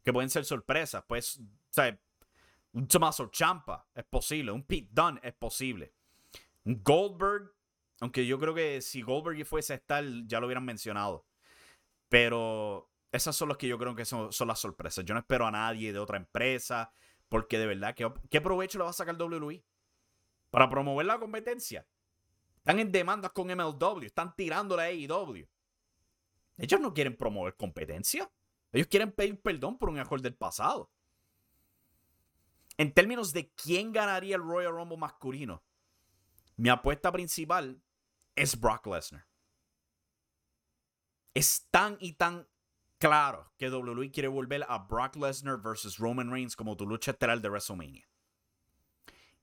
[0.03, 1.05] que pueden ser sorpresas.
[1.07, 2.01] Pues, o sea,
[2.73, 4.53] un Tommaso Champa es posible.
[4.53, 5.93] Un Pete Dunne es posible.
[6.65, 7.53] Un Goldberg,
[8.01, 11.27] aunque yo creo que si Goldberg fuese a estar, ya lo hubieran mencionado.
[12.09, 15.05] Pero esas son las que yo creo que son, las sorpresas.
[15.05, 16.93] Yo no espero a nadie de otra empresa.
[17.29, 19.63] Porque de verdad, ¿qué, qué provecho le va a sacar WWE?
[20.51, 21.87] Para promover la competencia.
[22.57, 24.03] Están en demandas con MLW.
[24.03, 25.47] Están tirando la AEW.
[26.57, 28.31] Ellos no quieren promover competencia.
[28.73, 30.91] Ellos quieren pedir perdón por un error del pasado.
[32.79, 35.63] En términos de quién ganaría el Royal Rumble masculino,
[36.57, 37.81] mi apuesta principal
[38.37, 39.27] es Brock Lesnar.
[41.35, 42.49] Es tan y tan
[42.99, 47.41] claro que WWE quiere volver a Brock Lesnar versus Roman Reigns como tu lucha estelar
[47.41, 48.09] de WrestleMania.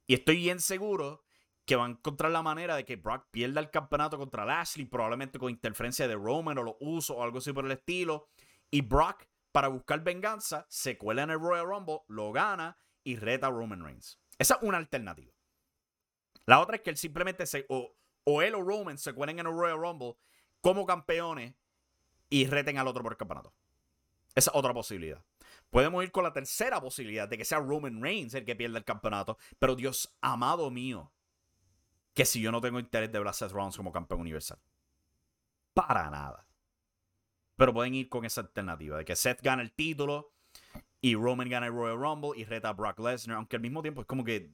[0.06, 1.24] Y estoy bien seguro
[1.66, 5.38] que van a encontrar la manera de que Brock pierda el campeonato contra Lashley, probablemente
[5.38, 8.30] con interferencia de Roman o los usos o algo así por el estilo.
[8.72, 13.48] Y Brock, para buscar venganza, se cuela en el Royal Rumble, lo gana y reta
[13.48, 14.18] a Roman Reigns.
[14.40, 15.34] Esa es una alternativa.
[16.46, 17.66] La otra es que él simplemente se.
[18.30, 20.16] O él o Roman se cuelen en el Royal Rumble
[20.60, 21.56] como campeones
[22.30, 23.54] y reten al otro por el campeonato.
[24.36, 25.24] Esa es otra posibilidad.
[25.70, 28.84] Podemos ir con la tercera posibilidad de que sea Roman Reigns el que pierda el
[28.84, 29.38] campeonato.
[29.60, 31.14] Pero Dios amado mío,
[32.14, 34.60] que si yo no tengo interés de ver a Seth Rollins como campeón universal.
[35.74, 36.46] Para nada.
[37.56, 40.34] Pero pueden ir con esa alternativa de que Seth gane el título
[41.00, 44.02] y Roman gana el Royal Rumble y reta a Brock Lesnar, aunque al mismo tiempo
[44.02, 44.52] es como que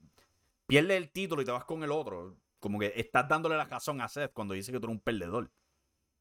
[0.68, 2.38] pierde el título y te vas con el otro.
[2.64, 5.52] Como que estás dándole la razón a Seth cuando dice que tú eres un perdedor.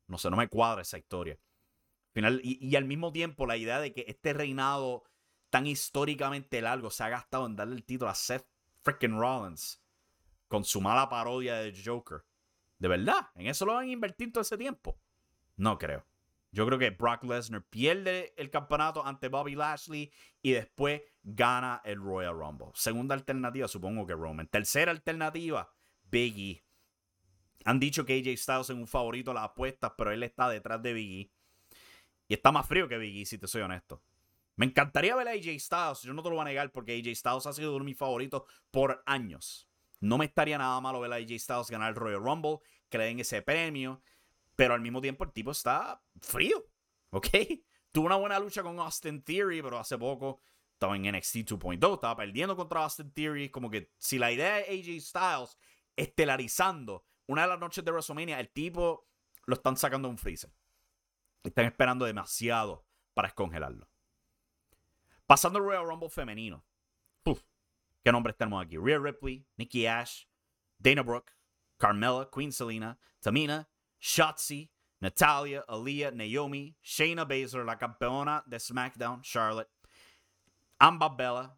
[0.08, 1.38] No sé, no me cuadra esa historia.
[2.10, 5.04] Final, y, y al mismo tiempo la idea de que este reinado
[5.50, 8.44] tan históricamente largo se ha gastado en darle el título a Seth
[8.80, 9.80] freaking Rollins
[10.48, 12.24] con su mala parodia de Joker.
[12.76, 13.30] ¿De verdad?
[13.36, 14.98] ¿En eso lo van a invertir todo ese tiempo?
[15.54, 16.04] No creo.
[16.50, 22.02] Yo creo que Brock Lesnar pierde el campeonato ante Bobby Lashley y después gana el
[22.02, 22.72] Royal Rumble.
[22.74, 24.48] Segunda alternativa, supongo que Roman.
[24.48, 25.72] Tercera alternativa,
[26.12, 26.62] Biggie.
[27.64, 30.82] Han dicho que AJ Styles es un favorito a las apuestas, pero él está detrás
[30.82, 31.32] de Biggie.
[32.28, 34.02] Y está más frío que Biggie, si te soy honesto.
[34.56, 37.16] Me encantaría ver a AJ Styles, yo no te lo voy a negar porque AJ
[37.16, 39.68] Styles ha sido uno de mis favoritos por años.
[40.00, 42.58] No me estaría nada malo ver a AJ Styles ganar el Royal Rumble,
[42.90, 44.02] que le den ese premio,
[44.54, 46.66] pero al mismo tiempo el tipo está frío,
[47.10, 47.28] ¿ok?
[47.92, 50.40] Tuvo una buena lucha con Austin Theory, pero hace poco
[50.82, 54.62] estaba en NXT 2.0, estaba perdiendo contra Austin Theory, como que si la idea de
[54.64, 55.56] AJ Styles
[55.96, 59.08] estelarizando una de las noches de WrestleMania, el tipo
[59.46, 60.52] lo están sacando de un freezer.
[61.42, 63.88] Están esperando demasiado para escongelarlo.
[65.26, 66.64] Pasando al Royal Rumble femenino.
[68.04, 68.76] ¿Qué nombres tenemos aquí?
[68.76, 70.24] Rhea Ripley, Nikki Ash,
[70.78, 71.32] Dana Brooke,
[71.78, 73.68] Carmella, Queen Selena, Tamina,
[74.00, 79.70] Shotzi, Natalia, Aaliyah, Naomi, Shayna Baszler, la campeona de SmackDown, Charlotte,
[80.80, 81.56] Amba Bella,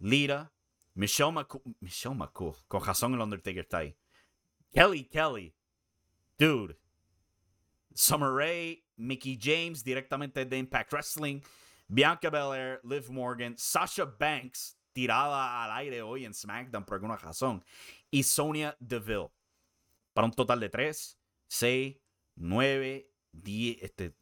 [0.00, 0.52] Lita,
[0.94, 3.96] Michelle McCool, Michelle McCool, con razón el Undertaker está ahí.
[4.72, 5.54] Kelly Kelly,
[6.38, 6.76] dude.
[7.94, 11.40] Summer Rae, Mickey James, directamente de Impact Wrestling,
[11.88, 17.64] Bianca Belair, Liv Morgan, Sasha Banks, tirada al aire hoy en SmackDown por alguna razón.
[18.10, 19.30] Y Sonia Deville.
[20.12, 21.96] Para un total de 3, 6,
[22.36, 23.82] 9, 10.
[23.82, 24.14] Este,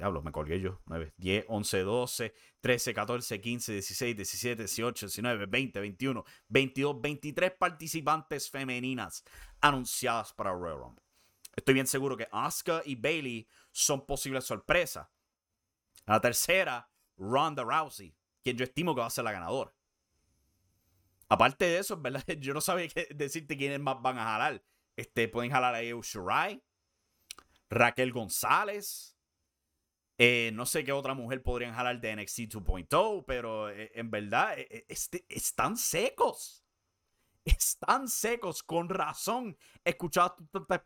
[0.00, 0.80] diablo, me colgué yo.
[0.86, 7.52] 9, 10, 11, 12, 13, 14, 15, 16, 17, 18, 19, 20, 21, 22, 23
[7.52, 9.24] participantes femeninas
[9.60, 11.02] anunciadas para Royal Rumble.
[11.54, 15.06] Estoy bien seguro que Asuka y Bailey son posibles sorpresas.
[16.06, 19.74] La tercera, Ronda Rousey, quien yo estimo que va a ser la ganadora.
[21.28, 22.24] Aparte de eso, ¿verdad?
[22.40, 24.64] Yo no sabía qué decirte quiénes más van a jalar.
[24.96, 26.60] Este, pueden jalar a Io Shirai,
[27.68, 29.16] Raquel González.
[30.22, 34.52] Eh, no sé qué otra mujer podrían jalar de NXT 2.0, pero eh, en verdad
[34.58, 36.62] eh, este, están secos.
[37.42, 39.56] Están secos, con razón.
[39.82, 40.84] He escuchado tanta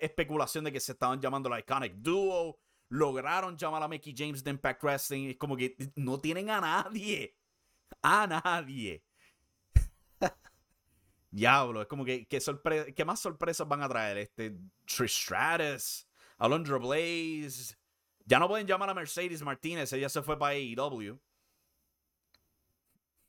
[0.00, 2.58] especulación de que se estaban llamando la Iconic Duo.
[2.88, 5.28] Lograron llamar a Mickey James de Impact Wrestling.
[5.28, 7.36] Es como que no tienen a nadie.
[8.02, 9.04] A nadie.
[11.30, 14.18] Diablo, es como que, ¿qué más sorpresas van a traer?
[14.18, 16.08] Este, Trish Stratus,
[16.38, 17.76] Alondra Blaze.
[18.24, 21.20] Ya no pueden llamar a Mercedes Martínez, ella se fue para AEW.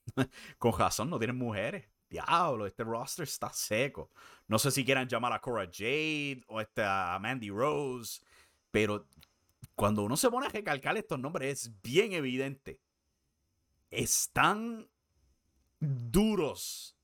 [0.57, 1.89] Con razón, no tienen mujeres.
[2.09, 4.11] Diablo, este roster está seco.
[4.47, 8.21] No sé si quieran llamar a Cora Jade o este, a Mandy Rose.
[8.71, 9.07] Pero
[9.75, 12.79] cuando uno se pone a recalcar estos nombres, es bien evidente.
[13.89, 14.87] Están
[15.79, 16.95] duros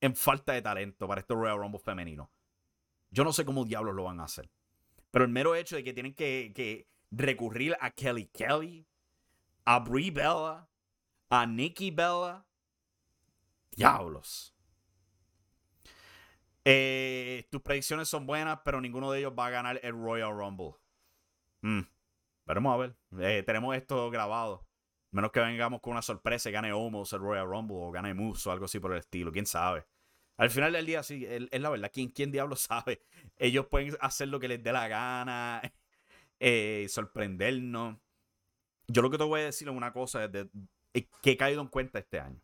[0.00, 2.30] en falta de talento para este Royal Rumble femenino.
[3.10, 4.50] Yo no sé cómo diablos lo van a hacer.
[5.10, 8.86] Pero el mero hecho de que tienen que, recurrir a Kelly Kelly,
[9.64, 10.68] a Brie Bella,
[11.30, 12.46] a Nikki Bella.
[13.72, 14.54] Diablos.
[16.64, 20.74] Eh, tus predicciones son buenas, pero ninguno de ellos va a ganar el Royal Rumble.
[21.62, 21.80] Mm.
[22.44, 22.96] Veremos a ver.
[23.20, 24.66] Eh, tenemos esto grabado.
[25.10, 28.48] Menos que vengamos con una sorpresa y gane Homos el Royal Rumble o gane Moose
[28.48, 29.32] o algo así por el estilo.
[29.32, 29.86] ¿Quién sabe?
[30.36, 31.90] Al final del día, sí, es la verdad.
[31.92, 33.02] ¿Quién, quién diablo sabe?
[33.36, 35.62] Ellos pueden hacer lo que les dé la gana,
[36.40, 37.98] eh, sorprendernos.
[38.86, 40.50] Yo lo que te voy a decir es una cosa que
[41.22, 42.40] he caído en cuenta este año.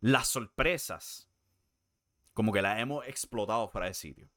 [0.00, 1.28] Las sorpresas,
[2.32, 4.28] como que las hemos explotado fuera de sitio.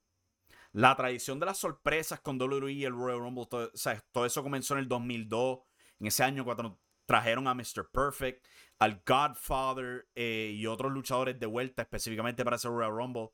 [0.74, 4.80] La tradición de las sorpresas con WWE y el Royal Rumble, todo, eso comenzó en
[4.80, 5.60] el 2002,
[6.00, 7.92] en ese año cuando trajeron a Mr.
[7.92, 8.44] Perfect,
[8.80, 13.30] al Godfather eh, y otros luchadores de vuelta específicamente para ese Royal Rumble.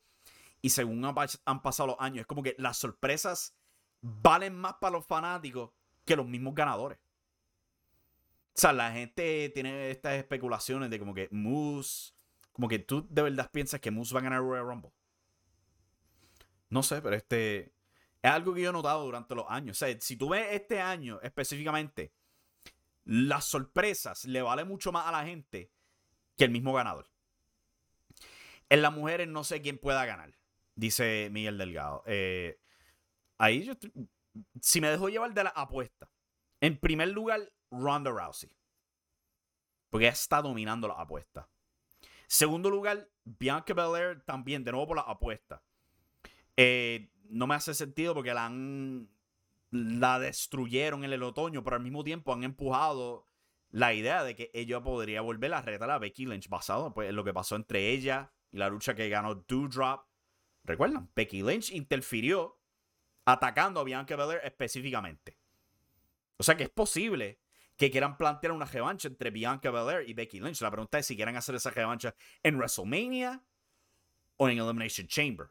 [0.62, 3.56] Y según han, pasado los años, es como que las sorpresas
[4.02, 5.72] valen más para los fanáticos
[6.06, 6.98] que los mismos ganadores.
[8.56, 12.14] O sea, la gente tiene estas especulaciones de como que Moose,
[12.52, 14.92] como que tú de verdad piensas que Moose va a ganar Royal Rumble.
[16.70, 17.74] No sé, pero este
[18.22, 19.78] es algo que yo he notado durante los años.
[19.78, 22.12] O sea, si tú ves este año específicamente,
[23.06, 25.72] las sorpresas le vale mucho más a la gente
[26.38, 27.10] que el mismo ganador.
[28.70, 30.38] En las mujeres no sé quién pueda ganar,
[30.76, 32.04] dice Miguel Delgado.
[32.06, 32.60] Eh,
[33.40, 33.74] ahí yo,
[34.62, 36.12] si me dejo llevar de la apuesta,
[36.62, 38.56] en primer lugar, Ronda Rousey.
[39.90, 41.50] Porque está dominando la apuesta.
[42.28, 45.64] Segundo lugar, Bianca Belair también, de nuevo por la apuesta.
[46.56, 49.10] Eh, no me hace sentido porque la han
[49.72, 53.26] la destruyeron en el otoño, pero al mismo tiempo han empujado
[53.70, 57.16] la idea de que ella podría volver a retar a Becky Lynch basado pues, en
[57.16, 60.08] lo que pasó entre ella y la lucha que ganó Doudrop.
[60.64, 61.12] ¿Recuerdan?
[61.16, 62.59] Becky Lynch interfirió
[63.34, 65.38] atacando a Bianca Belair específicamente.
[66.38, 67.40] O sea que es posible
[67.76, 70.62] que quieran plantear una revancha entre Bianca Belair y Becky Lynch.
[70.62, 72.14] La pregunta es si quieren hacer esa revancha
[72.44, 73.42] en WrestleMania
[74.38, 75.48] o en Elimination Chamber.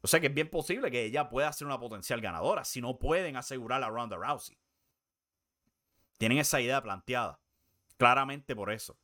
[0.00, 2.98] O sea que es bien posible que ella pueda ser una potencial ganadora si no
[2.98, 4.56] pueden asegurar a Ronda Rousey.
[6.18, 7.40] Tienen esa idea planteada.
[7.96, 8.98] Claramente por eso.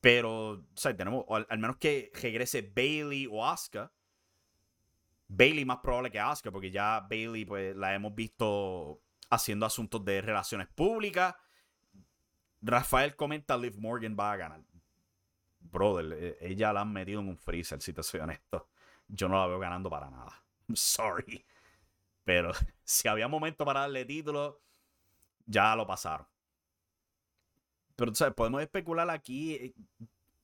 [0.00, 3.92] Pero, o sea, tenemos, al, menos que regrese Bailey o Asuka.
[5.28, 10.20] Bailey más probable que Asuka, porque ya Bailey, pues, la hemos visto haciendo asuntos de
[10.20, 11.34] relaciones públicas.
[12.62, 14.60] Rafael comenta: Liv Morgan va a ganar.
[15.60, 18.68] Brother, e, ella la han metido en un freezer, si te soy honesto
[19.08, 20.42] yo no la veo ganando para nada.
[20.68, 21.44] I'm sorry.
[22.24, 22.52] Pero
[22.84, 24.60] si había momento para darle título,
[25.46, 26.26] ya lo pasaron.
[27.94, 28.34] Pero, ¿sabes?
[28.34, 29.54] Podemos especular aquí.
[29.54, 29.74] Eh,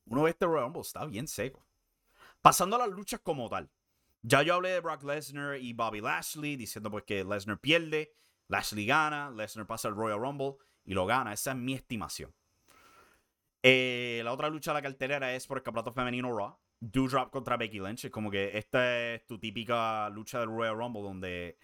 [0.05, 1.63] uno ve este Royal Rumble, está bien seco.
[2.41, 3.69] Pasando a las luchas como tal.
[4.25, 8.15] Ya yo hablé de Brock Lesnar y Bobby Lashley, diciendo pues que Lesnar pierde,
[8.47, 10.55] Lashley gana, Lesnar pasa el Royal Rumble
[10.85, 11.33] y lo gana.
[11.33, 12.33] Esa es mi estimación.
[13.61, 16.57] Eh, la otra lucha de la cartelera es por el campeonato femenino Raw.
[16.79, 18.05] Drop contra Becky Lynch.
[18.05, 21.57] Es como que esta es tu típica lucha del Royal Rumble donde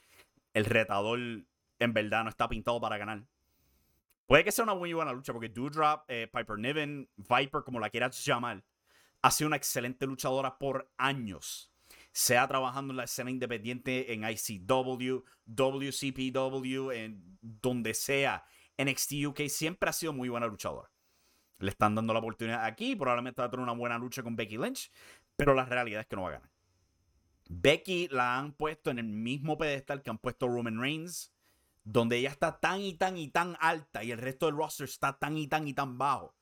[0.53, 3.23] el retador en verdad no está pintado para ganar.
[4.25, 7.89] Puede que sea una muy buena lucha porque Doudrop, eh, Piper Niven, Viper, como la
[7.89, 8.63] quieras llamar,
[9.21, 11.73] ha sido una excelente luchadora por años.
[12.11, 18.45] Sea trabajando en la escena independiente en ICW, WCPW, en donde sea,
[18.77, 20.89] NXT UK, siempre ha sido muy buena luchadora
[21.59, 22.95] le están dando la oportunidad aquí.
[22.95, 24.91] Probablemente va a tener una buena lucha con Becky Lynch.
[25.35, 26.49] Pero la realidad es que no va a ganar.
[27.49, 31.33] Becky la han puesto en el mismo pedestal que han puesto Roman Reigns.
[31.83, 34.03] Donde ella está tan y tan y tan alta.
[34.03, 36.35] Y el resto del roster está tan y tan y tan bajo.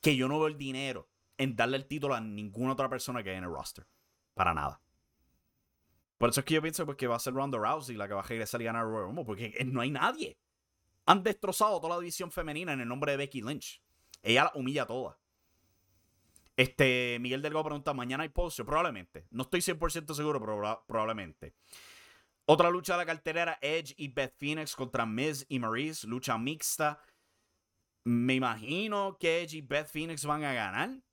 [0.00, 1.08] Que yo no veo el dinero
[1.38, 3.86] en darle el título a ninguna otra persona que hay en el roster.
[4.34, 4.80] Para nada.
[6.24, 8.14] Por eso es que yo pienso pues, que va a ser Ronda Rousey la que
[8.14, 9.26] va a regresar y ganar Royal.
[9.26, 10.38] Porque no hay nadie.
[11.04, 13.82] Han destrozado toda la división femenina en el nombre de Becky Lynch.
[14.22, 15.18] Ella la humilla toda.
[16.56, 19.26] Este, Miguel Delgado pregunta, ¿mañana hay post Probablemente.
[19.32, 21.52] No estoy 100% seguro, pero probablemente.
[22.46, 26.06] Otra lucha de la cartelera, Edge y Beth Phoenix contra Miz y Maurice.
[26.06, 27.02] Lucha mixta.
[28.04, 31.03] Me imagino que Edge y Beth Phoenix van a ganar.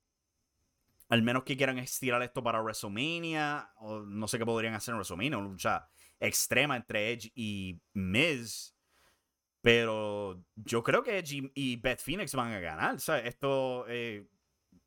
[1.12, 3.70] Al menos que quieran estirar esto para WrestleMania.
[3.76, 5.36] O no sé qué podrían hacer en WrestleMania.
[5.36, 5.86] Una lucha
[6.18, 8.74] extrema entre Edge y Miz.
[9.60, 12.98] Pero yo creo que Edge y Beth Phoenix van a ganar.
[12.98, 14.24] Sea, esto es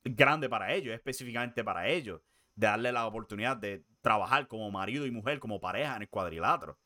[0.03, 2.21] grande para ellos, específicamente para ellos.
[2.55, 6.79] De darle la oportunidad de trabajar como marido y mujer, como pareja en el cuadrilátero.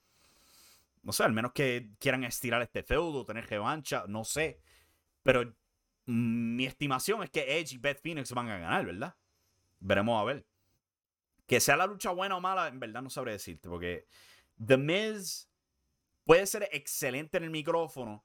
[1.01, 4.59] No sé, al menos que quieran estirar este feudo, tener revancha, no sé.
[5.23, 5.55] Pero
[6.07, 9.15] mi estimación es que Edge y Beth Phoenix van a ganar, ¿verdad?
[9.79, 10.45] Veremos a ver.
[11.47, 14.07] Que sea la lucha buena o mala, en verdad no sabré decirte, porque
[14.63, 15.49] The Miz
[16.23, 18.23] puede ser excelente en el micrófono,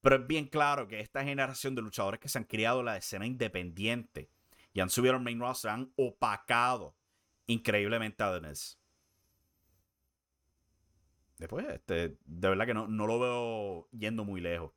[0.00, 2.96] pero es bien claro que esta generación de luchadores que se han criado en la
[2.96, 4.30] escena independiente
[4.72, 6.96] y han subido al main roster han opacado
[7.46, 8.78] increíblemente a The Miz.
[11.38, 14.72] Después, este, de verdad que no, no lo veo yendo muy lejos.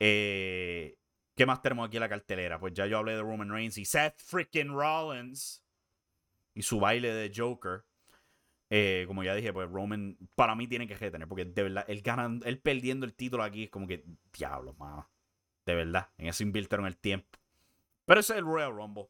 [0.00, 0.98] Eh,
[1.36, 2.58] ¿Qué más tenemos aquí en la cartelera?
[2.58, 5.62] Pues ya yo hablé de Roman Reigns y Seth freaking Rollins
[6.54, 7.84] y su baile de Joker.
[8.70, 12.00] Eh, como ya dije, pues Roman para mí tiene que retener, porque de verdad, él,
[12.00, 15.10] ganando, él perdiendo el título aquí es como que, diablo, mano.
[15.66, 17.38] De verdad, en eso invirtieron el tiempo.
[18.06, 19.08] Pero ese es el Royal Rumble.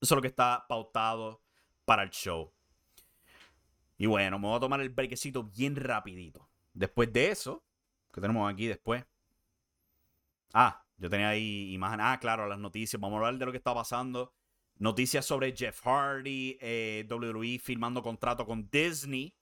[0.00, 1.42] Eso es lo que está pautado
[1.84, 2.52] para el show.
[3.98, 6.48] Y bueno, me voy a tomar el brequecito bien rapidito.
[6.72, 7.64] Después de eso,
[8.12, 9.04] que tenemos aquí después?
[10.54, 12.06] Ah, yo tenía ahí imágenes.
[12.08, 13.00] Ah, claro, las noticias.
[13.00, 14.32] Vamos a hablar de lo que está pasando.
[14.78, 19.34] Noticias sobre Jeff Hardy, eh, WWE firmando contrato con Disney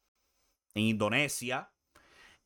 [0.75, 1.71] en Indonesia.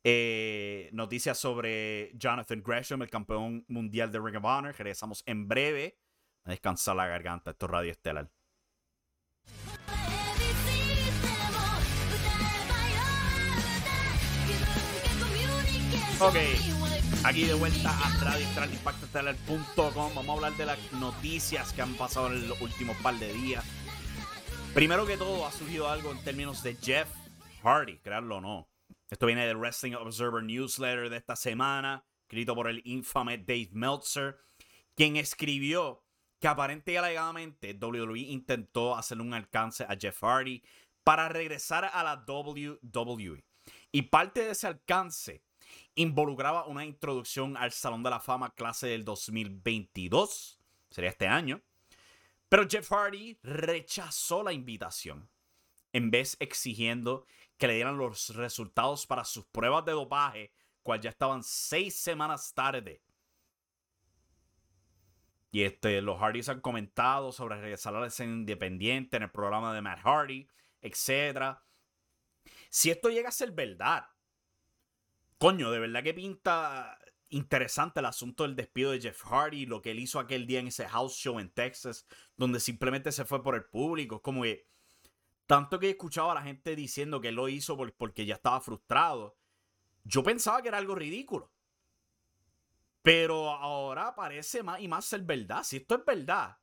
[0.03, 4.75] Eh, noticias sobre Jonathan Gresham, el campeón mundial de Ring of Honor.
[4.77, 5.97] Regresamos en breve
[6.43, 7.51] a descansar la garganta.
[7.51, 8.29] Esto es Radio Estelar.
[16.19, 16.74] Ok.
[17.25, 18.45] Aquí de vuelta a Radio
[19.75, 23.65] Vamos a hablar de las noticias que han pasado en los últimos par de días.
[24.75, 27.09] Primero que todo, ha surgido algo en términos de Jeff
[27.63, 28.69] Hardy, crearlo o no.
[29.09, 34.37] Esto viene del Wrestling Observer Newsletter de esta semana, escrito por el infame Dave Meltzer,
[34.93, 36.05] quien escribió
[36.39, 40.61] que aparente y alegadamente WWE intentó hacerle un alcance a Jeff Hardy
[41.03, 43.43] para regresar a la WWE.
[43.91, 45.43] Y parte de ese alcance
[45.95, 50.59] involucraba una introducción al Salón de la Fama clase del 2022,
[50.89, 51.61] sería este año,
[52.49, 55.29] pero Jeff Hardy rechazó la invitación,
[55.93, 57.25] en vez exigiendo
[57.57, 60.51] que le dieran los resultados para sus pruebas de dopaje,
[60.83, 63.01] cual ya estaban seis semanas tarde.
[65.51, 69.73] Y este, los Hardys han comentado sobre regresar a la escena independiente en el programa
[69.73, 70.49] de Matt Hardy,
[70.81, 71.57] etc.
[72.69, 74.05] Si esto llega a ser verdad,
[75.37, 76.97] coño, de verdad que pinta
[77.29, 80.67] interesante el asunto del despido de Jeff Hardy, lo que él hizo aquel día en
[80.67, 82.07] ese house show en Texas,
[82.37, 84.17] donde simplemente se fue por el público.
[84.17, 84.67] Es como que
[85.45, 89.37] tanto que he escuchado a la gente diciendo que lo hizo porque ya estaba frustrado.
[90.03, 91.51] Yo pensaba que era algo ridículo.
[93.01, 95.63] Pero ahora parece más y más ser verdad.
[95.63, 96.57] Si esto es verdad,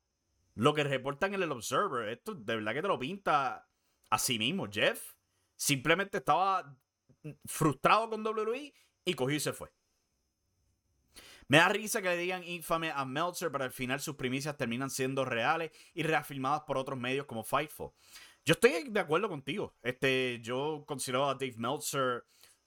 [0.54, 3.68] lo que reportan en el Observer, esto de verdad que te lo pinta
[4.10, 4.68] a sí mismo.
[4.70, 5.14] Jeff
[5.54, 6.76] simplemente estaba
[7.44, 8.72] frustrado con WWE
[9.04, 9.72] y cogió y se fue.
[11.48, 14.90] Me da risa que le digan infame a Meltzer, pero al final sus primicias terminan
[14.90, 17.90] siendo reales y reafirmadas por otros medios como Fightful.
[18.44, 19.76] Yo estoy de acuerdo contigo.
[19.82, 22.24] Este, yo considero a Dave Meltzer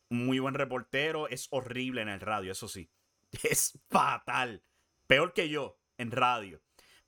[0.10, 1.28] un muy buen reportero.
[1.28, 2.90] Es horrible en el radio, eso sí.
[3.44, 4.64] Es fatal.
[5.08, 6.62] Peor que yo en radio.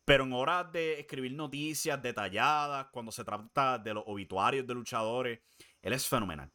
[0.04, 5.40] Pero en horas de escribir noticias detalladas, cuando se trata de los obituarios de luchadores,
[5.82, 6.52] él es fenomenal.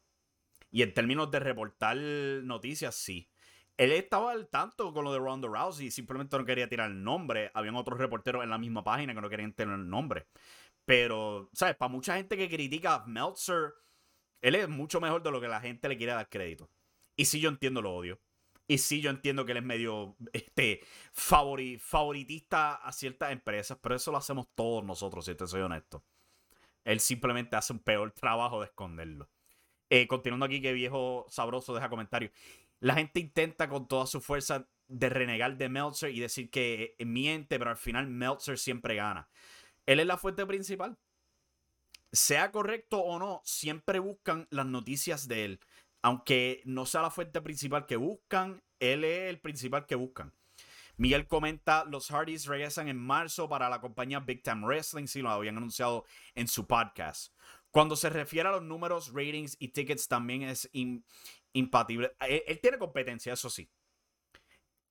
[0.73, 3.29] Y en términos de reportar noticias, sí.
[3.77, 7.51] Él estaba al tanto con lo de Ronda Rousey, simplemente no quería tirar el nombre.
[7.53, 10.25] Habían otros reporteros en la misma página que no querían tener el nombre.
[10.83, 11.75] Pero, ¿sabes?
[11.75, 13.75] Para mucha gente que critica a Meltzer,
[14.41, 16.67] él es mucho mejor de lo que la gente le quiere dar crédito.
[17.15, 18.19] Y sí, yo entiendo lo odio.
[18.67, 24.11] Y sí, yo entiendo que él es medio este, favoritista a ciertas empresas, pero eso
[24.11, 26.03] lo hacemos todos nosotros, si te soy honesto.
[26.83, 29.29] Él simplemente hace un peor trabajo de esconderlo.
[29.95, 32.31] Eh, continuando aquí, que viejo sabroso deja comentario.
[32.79, 37.59] La gente intenta con toda su fuerza de renegar de Meltzer y decir que miente,
[37.59, 39.29] pero al final Meltzer siempre gana.
[39.85, 40.97] Él es la fuente principal.
[42.11, 45.59] Sea correcto o no, siempre buscan las noticias de él.
[46.01, 50.33] Aunque no sea la fuente principal que buscan, él es el principal que buscan.
[50.97, 55.29] Miguel comenta, los Hardys regresan en marzo para la compañía Big Time Wrestling, si lo
[55.29, 57.31] habían anunciado en su podcast.
[57.73, 60.69] Cuando se refiere a los números, ratings y tickets también es
[61.53, 62.15] impatible.
[62.19, 63.67] Él, tiene competencia, eso sí.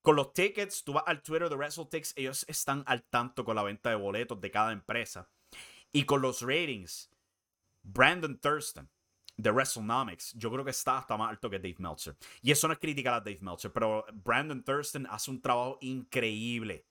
[0.03, 3.63] Con los tickets, tú vas al Twitter de WrestleTix, ellos están al tanto con la
[3.63, 5.31] venta de boletos de cada empresa.
[5.93, 7.09] Y con los ratings,
[7.85, 8.91] Brandon Thurston
[9.37, 12.17] de WrestleNomics, yo creo que está hasta más alto que Dave Meltzer.
[12.41, 16.85] Y eso no es crítica a Dave Meltzer, pero Brandon Thurston hace un trabajo increíble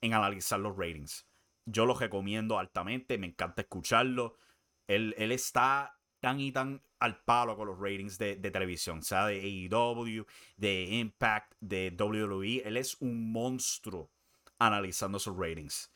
[0.00, 1.28] en analizar los ratings.
[1.66, 4.38] Yo lo recomiendo altamente, me encanta escucharlo.
[4.86, 9.40] Él, está tan y tan al palo con los ratings de, de televisión, sea de
[9.40, 10.26] AEW,
[10.56, 12.62] de Impact, de WWE.
[12.64, 14.10] Él es un monstruo
[14.58, 15.90] analizando sus ratings.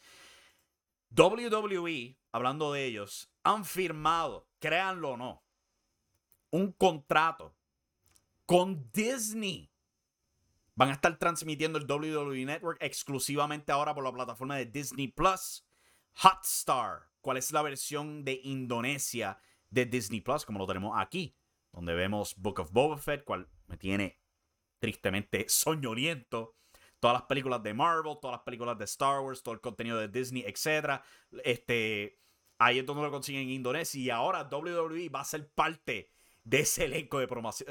[1.16, 5.45] WWE, hablando de ellos, han firmado, créanlo o no,
[6.51, 7.57] un contrato
[8.47, 9.70] con Disney.
[10.74, 15.66] Van a estar transmitiendo el WWE Network exclusivamente ahora por la plataforma de Disney Plus.
[16.22, 21.37] Hotstar, cuál es la versión de Indonesia de Disney Plus, como lo tenemos aquí,
[21.73, 24.21] donde vemos Book of Boba Fett, cual me tiene
[24.79, 26.57] tristemente soñoliento.
[26.99, 30.09] Todas las películas de Marvel, todas las películas de Star Wars, todo el contenido de
[30.09, 31.01] Disney, etc.
[31.45, 32.21] Este,
[32.59, 34.01] ahí es donde lo consiguen en Indonesia.
[34.01, 36.11] Y ahora WWE va a ser parte
[36.45, 37.27] de ese elenco de,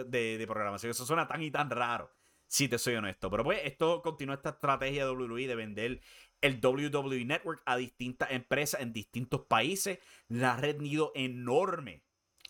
[0.08, 0.92] de, de programación.
[0.92, 2.12] Eso suena tan y tan raro,
[2.48, 3.30] si te soy honesto.
[3.30, 6.02] Pero pues esto continúa esta estrategia de WWE de vender
[6.42, 10.00] el WWE Network a distintas empresas en distintos países.
[10.28, 12.04] La ha rendido enorme,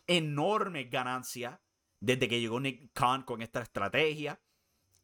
[0.08, 1.62] enorme ganancia
[2.00, 4.40] desde que llegó Nick Khan con esta estrategia.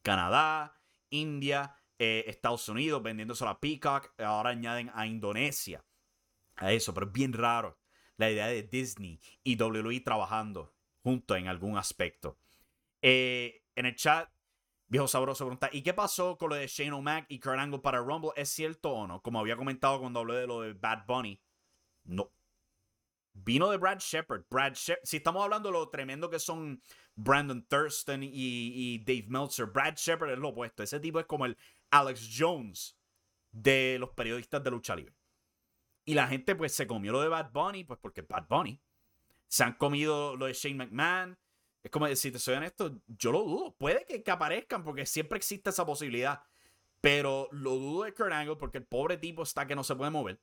[0.02, 0.80] Canadá,
[1.10, 4.14] India, eh, Estados Unidos vendiéndose a Peacock.
[4.20, 5.84] Ahora añaden a Indonesia
[6.56, 7.80] a eso, pero es bien raro
[8.18, 10.74] la idea de Disney y WWE trabajando
[11.04, 12.40] juntos en algún aspecto.
[13.02, 14.30] Eh, en el chat
[14.88, 18.00] Viejo Sabroso pregunta, ¿y qué pasó con lo de Shane O'Mac y Kurt Angle para
[18.00, 18.32] Rumble?
[18.36, 19.22] ¿Es cierto o no?
[19.22, 21.42] Como había comentado cuando hablé de lo de Bad Bunny.
[22.04, 22.32] No.
[23.34, 24.46] Vino de Brad Shepard.
[24.50, 25.04] Brad Shepard.
[25.04, 26.82] Si estamos hablando de lo tremendo que son
[27.16, 30.84] Brandon Thurston y, Dave Meltzer, Brad Shepard es lo opuesto.
[30.84, 31.58] Ese tipo es como el
[31.90, 32.96] Alex Jones
[33.52, 35.16] de los periodistas de lucha libre.
[36.06, 38.80] Y la gente pues se comió lo de Bad Bunny, pues porque Bad Bunny.
[39.48, 41.38] Se han comido lo de Shane McMahon.
[41.86, 43.76] Es como decir, te soy honesto, yo lo dudo.
[43.78, 46.42] Puede que, aparezcan porque siempre existe esa posibilidad.
[47.00, 50.10] Pero lo dudo de Kurt Angle porque el pobre tipo está que no se puede
[50.10, 50.42] mover.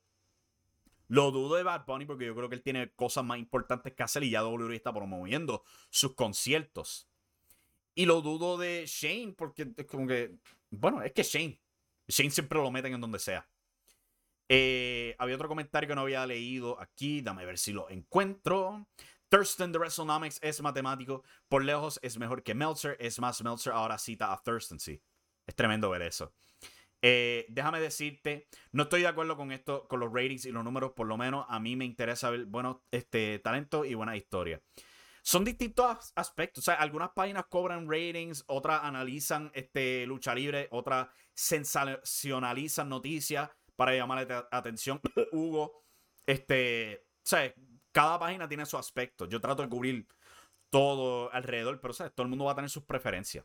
[1.09, 4.05] Lo dudo de Bad Bunny porque yo creo que él tiene cosas más importantes que
[4.05, 7.09] hacer y ya WWE está promoviendo sus conciertos.
[7.97, 10.37] Y lo dudo de Shane porque es como que,
[10.71, 11.61] bueno, es que Shane.
[12.07, 13.49] Shane siempre lo meten en donde sea.
[14.49, 17.21] Eh, había otro comentario que no había leído aquí.
[17.21, 18.87] Dame a ver si lo encuentro.
[19.33, 21.25] Thurston de WrestleNomics es matemático.
[21.49, 22.99] Por lejos es mejor que Meltzer.
[23.01, 25.03] Es más, Meltzer ahora cita a Thurston, sí.
[25.47, 26.35] Es tremendo ver eso.
[27.01, 30.93] Eh, déjame decirte, no estoy de acuerdo con esto, con los ratings y los números,
[30.93, 34.61] por lo menos a mí me interesa ver buenos este, talentos y buena historia.
[35.23, 36.63] Son distintos aspectos.
[36.63, 43.97] O sea, algunas páginas cobran ratings, otras analizan este, lucha libre, otras sensacionalizan noticias para
[43.97, 45.01] llamarle atención.
[45.33, 45.73] Hugo,
[46.27, 47.55] este, o sea,
[47.93, 49.27] cada página tiene su aspecto.
[49.27, 50.07] Yo trato de cubrir
[50.71, 52.15] todo alrededor, pero ¿sabes?
[52.15, 53.45] todo el mundo va a tener sus preferencias.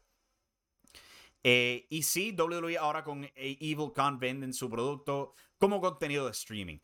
[1.44, 6.80] Eh, y sí, WWE ahora con Evil Con venden su producto como contenido de streaming.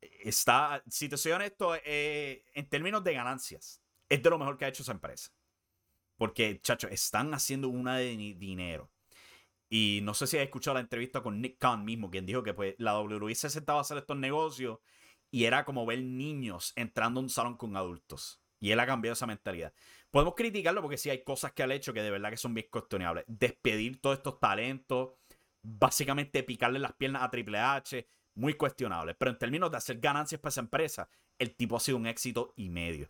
[0.00, 4.64] Está, si te soy honesto, eh, en términos de ganancias, es de lo mejor que
[4.64, 5.30] ha hecho esa empresa.
[6.16, 8.90] Porque, chacho, están haciendo una de dinero.
[9.68, 12.54] Y no sé si has escuchado la entrevista con Nick Khan mismo, quien dijo que
[12.54, 14.78] pues, la WWE se sentaba a hacer estos negocios
[15.30, 18.40] y era como ver niños entrando a un salón con adultos.
[18.60, 19.72] Y él ha cambiado esa mentalidad.
[20.10, 22.66] Podemos criticarlo porque sí hay cosas que ha hecho que de verdad que son bien
[22.70, 23.24] cuestionables.
[23.28, 25.10] Despedir todos estos talentos,
[25.62, 29.14] básicamente picarle las piernas a Triple H, muy cuestionable.
[29.14, 31.08] Pero en términos de hacer ganancias para esa empresa,
[31.38, 33.08] el tipo ha sido un éxito y medio.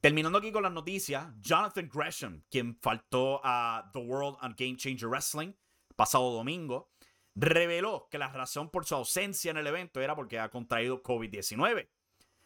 [0.00, 5.08] Terminando aquí con las noticias, Jonathan Gresham, quien faltó a The World and Game Changer
[5.08, 5.52] Wrestling
[5.96, 6.90] pasado domingo,
[7.36, 11.88] reveló que la razón por su ausencia en el evento era porque ha contraído COVID-19.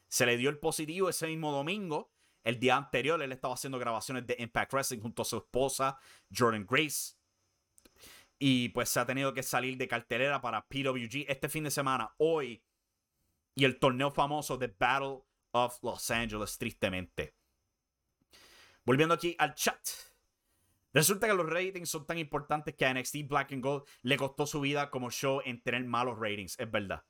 [0.08, 2.12] Se le dio el positivo ese mismo domingo.
[2.42, 5.98] El día anterior él estaba haciendo grabaciones de Impact Wrestling junto a su esposa
[6.36, 7.14] Jordan Grace.
[8.38, 12.12] Y pues se ha tenido que salir de cartelera para PWG este fin de semana,
[12.18, 12.64] hoy.
[13.54, 15.22] Y el torneo famoso de Battle
[15.52, 17.36] of Los Angeles, tristemente.
[18.84, 19.78] Volviendo aquí al chat.
[20.92, 24.46] Resulta que los ratings son tan importantes que a NXT Black and Gold le costó
[24.46, 27.04] su vida como show en tener malos ratings, es verdad.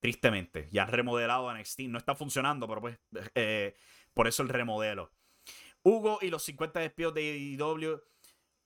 [0.00, 0.68] Tristemente.
[0.70, 1.80] Ya han remodelado a NXT.
[1.88, 2.98] No está funcionando, pero pues
[3.34, 3.74] eh,
[4.12, 5.10] por eso el remodelo.
[5.82, 8.02] Hugo y los 50 despidos de AEW,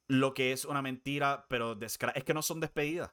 [0.08, 3.12] lo que es una mentira, pero es que no son despedidas.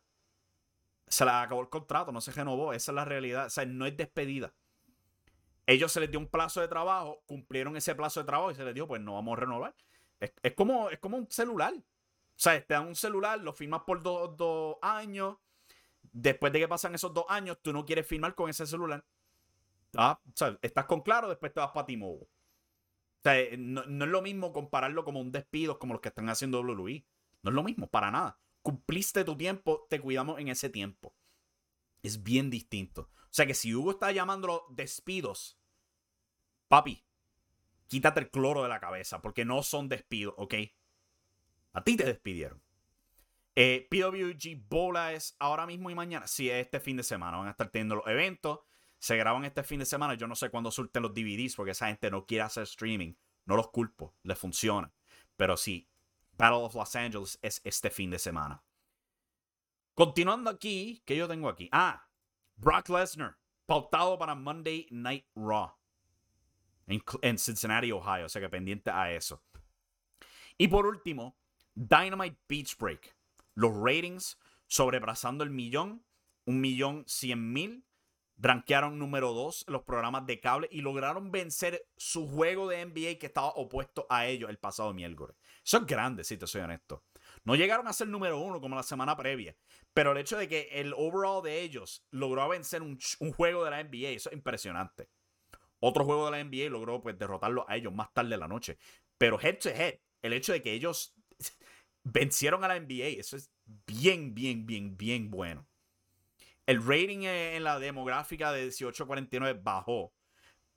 [1.07, 2.73] Se la acabó el contrato, no se renovó.
[2.73, 3.45] Esa es la realidad.
[3.47, 4.55] O sea, no es despedida.
[5.67, 8.63] Ellos se les dio un plazo de trabajo, cumplieron ese plazo de trabajo y se
[8.63, 9.76] les dijo, pues no vamos a renovar.
[10.20, 11.74] Es, como, es como un celular.
[11.76, 15.38] O sea, te dan un celular, lo firmas por dos, años.
[16.01, 19.05] Después de que pasan esos dos años, tú no quieres firmar con ese celular.
[19.95, 22.24] Ah, o sea, estás con claro, después te vas para T-Mobile.
[22.24, 22.30] O
[23.24, 26.59] sea, eh, no, es lo mismo compararlo como un despido como los que están haciendo
[26.61, 27.05] WWE.
[27.43, 28.39] No es lo mismo, para nada.
[28.61, 31.16] Cumpliste tu tiempo, te cuidamos en ese tiempo.
[32.03, 33.09] Es bien distinto.
[33.24, 35.59] O sea que si Hugo está llamándolo despidos,
[36.68, 37.05] papi,
[37.88, 40.55] quítate el cloro de la cabeza, porque no son despidos, ¿ok?
[41.73, 42.61] A ti te despidieron.
[43.55, 46.27] Eh, PWG Bola es ahora mismo y mañana.
[46.27, 47.38] Sí, es este fin de semana.
[47.38, 48.59] Van a estar teniendo los eventos.
[48.99, 50.15] Se graban este fin de semana.
[50.15, 53.13] Yo no sé cuándo surten los DVDs porque esa gente no quiere hacer streaming.
[53.45, 54.13] No los culpo.
[54.23, 54.91] Les funciona.
[55.38, 55.89] Pero sí,
[56.38, 58.63] Battle of Los Angeles es este fin de semana.
[59.93, 61.69] Continuando aquí, ¿qué yo tengo aquí?
[61.71, 62.09] Ah,
[62.57, 65.73] Brock Lesnar, pautado para Monday Night Raw
[66.88, 68.25] en, Cincinnati, Ohio.
[68.25, 69.43] O sea que pendiente a eso.
[70.57, 71.38] Y por último,
[71.73, 73.15] Dynamite Beach Break.
[73.55, 76.05] Los ratings sobrepasando el millón,
[76.45, 77.86] un millón cien mil.
[78.38, 83.17] Rankearon número dos en los programas de cable y lograron vencer su juego de NBA
[83.17, 85.38] que estaba opuesto a ellos el pasado miércoles.
[85.63, 87.05] Eso es grande, si te soy honesto.
[87.45, 89.55] No llegaron a ser número uno como la semana previa,
[89.93, 93.71] pero el hecho de que el overall de ellos logró vencer un, un juego de
[93.71, 95.07] la NBA, eso es impresionante.
[95.80, 98.78] Otro juego de la NBA logró pues derrotarlo a ellos más tarde en la noche.
[99.17, 101.13] Pero head to head, el hecho de que ellos
[102.03, 105.67] vencieron a la NBA, eso es bien, bien, bien, bien bueno.
[106.65, 110.13] El rating en la demográfica de 18-49 bajó,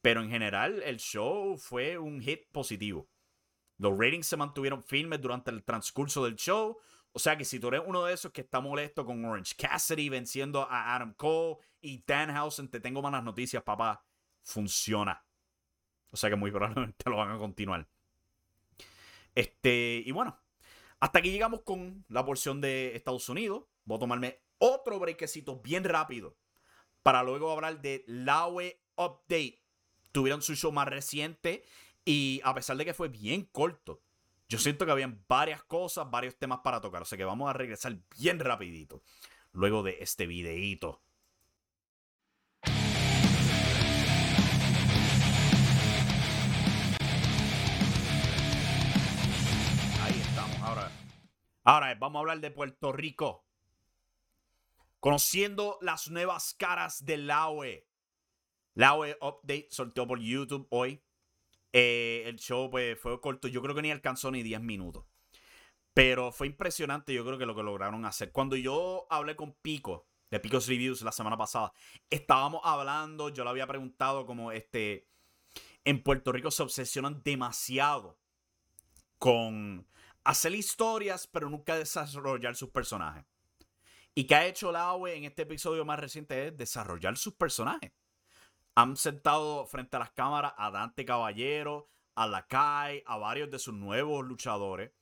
[0.02, 3.08] pero en general el show fue un hit positivo.
[3.78, 6.76] Los ratings se mantuvieron firmes durante el transcurso del show.
[7.12, 10.08] O sea que si tú eres uno de esos que está molesto con Orange Cassidy
[10.08, 14.04] venciendo a Adam Cole y Danhausen, te tengo malas noticias, papá
[14.48, 15.24] funciona.
[16.10, 17.86] O sea que muy probablemente lo van a continuar.
[19.34, 20.40] Este, y bueno,
[21.00, 23.64] hasta aquí llegamos con la porción de Estados Unidos.
[23.84, 26.36] Voy a tomarme otro brequecito bien rápido
[27.02, 29.62] para luego hablar de Laue Update.
[30.12, 31.62] Tuvieron su show más reciente
[32.04, 34.02] y a pesar de que fue bien corto,
[34.48, 37.02] yo siento que habían varias cosas, varios temas para tocar.
[37.02, 39.02] O sea que vamos a regresar bien rapidito
[39.52, 41.02] luego de este videíto.
[51.68, 53.44] Ahora vamos a hablar de Puerto Rico.
[55.00, 57.86] Conociendo las nuevas caras del LAOE.
[58.72, 61.02] LAOE Update sorteó por YouTube hoy.
[61.74, 63.48] Eh, el show pues, fue corto.
[63.48, 65.04] Yo creo que ni alcanzó ni 10 minutos.
[65.92, 68.32] Pero fue impresionante, yo creo que lo que lograron hacer.
[68.32, 71.74] Cuando yo hablé con Pico, de Picos Reviews, la semana pasada,
[72.08, 75.06] estábamos hablando, yo le había preguntado como este,
[75.84, 78.18] en Puerto Rico se obsesionan demasiado
[79.18, 79.86] con
[80.28, 83.24] hacer historias, pero nunca desarrollar sus personajes.
[84.14, 86.48] ¿Y qué ha hecho Laue en este episodio más reciente?
[86.48, 87.92] Es desarrollar sus personajes.
[88.74, 93.72] Han sentado frente a las cámaras a Dante Caballero, a Lakai, a varios de sus
[93.72, 94.92] nuevos luchadores.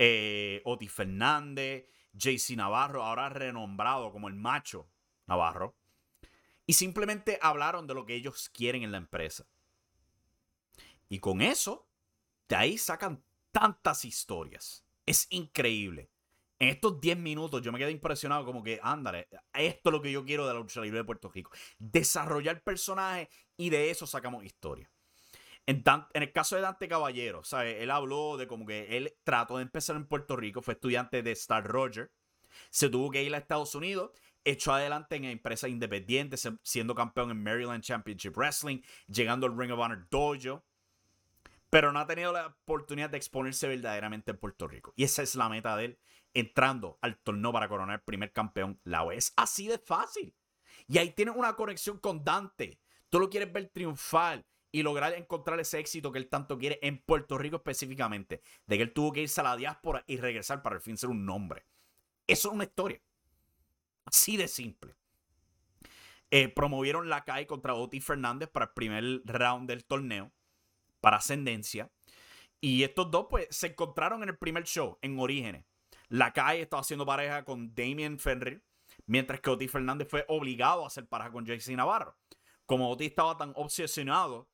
[0.00, 4.90] Eh, Oti Fernández, JC Navarro, ahora renombrado como el macho
[5.28, 5.76] Navarro.
[6.66, 9.46] Y simplemente hablaron de lo que ellos quieren en la empresa.
[11.08, 11.88] Y con eso,
[12.48, 13.22] de ahí sacan
[13.52, 14.84] tantas historias.
[15.06, 16.10] Es increíble.
[16.58, 20.12] En estos 10 minutos yo me quedé impresionado como que, ándale, esto es lo que
[20.12, 21.50] yo quiero de la lucha libre de Puerto Rico.
[21.78, 24.90] Desarrollar personajes y de eso sacamos historia.
[25.66, 25.82] En,
[26.12, 27.80] en, el caso de Dante Caballero, ¿sabes?
[27.80, 31.32] Él habló de como que él trató de empezar en Puerto Rico, fue estudiante de
[31.32, 32.10] Star Roger,
[32.70, 34.10] se tuvo que ir a Estados Unidos,
[34.44, 39.78] echó adelante en empresas independientes, siendo campeón en Maryland Championship Wrestling, llegando al Ring of
[39.78, 40.64] Honor Dojo,
[41.70, 44.92] pero no ha tenido la oportunidad de exponerse verdaderamente en Puerto Rico.
[44.96, 45.98] Y esa es la meta de él,
[46.34, 49.12] entrando al torneo para coronar el primer campeón la O.
[49.12, 50.34] Es así de fácil.
[50.88, 52.80] Y ahí tiene una conexión con Dante.
[53.08, 56.98] Tú lo quieres ver triunfar y lograr encontrar ese éxito que él tanto quiere en
[56.98, 60.76] Puerto Rico específicamente, de que él tuvo que irse a la diáspora y regresar para
[60.76, 61.64] al fin ser un nombre.
[62.26, 63.00] Eso es una historia.
[64.04, 64.96] Así de simple.
[66.32, 70.32] Eh, promovieron la CAI contra Oti Fernández para el primer round del torneo
[71.00, 71.90] para Ascendencia.
[72.60, 75.64] Y estos dos, pues, se encontraron en el primer show, en Orígenes.
[76.08, 78.62] La estaba haciendo pareja con Damien Fenrir,
[79.06, 82.16] mientras que Otis Fernández fue obligado a hacer pareja con JC Navarro.
[82.66, 84.48] Como Otis estaba tan obsesionado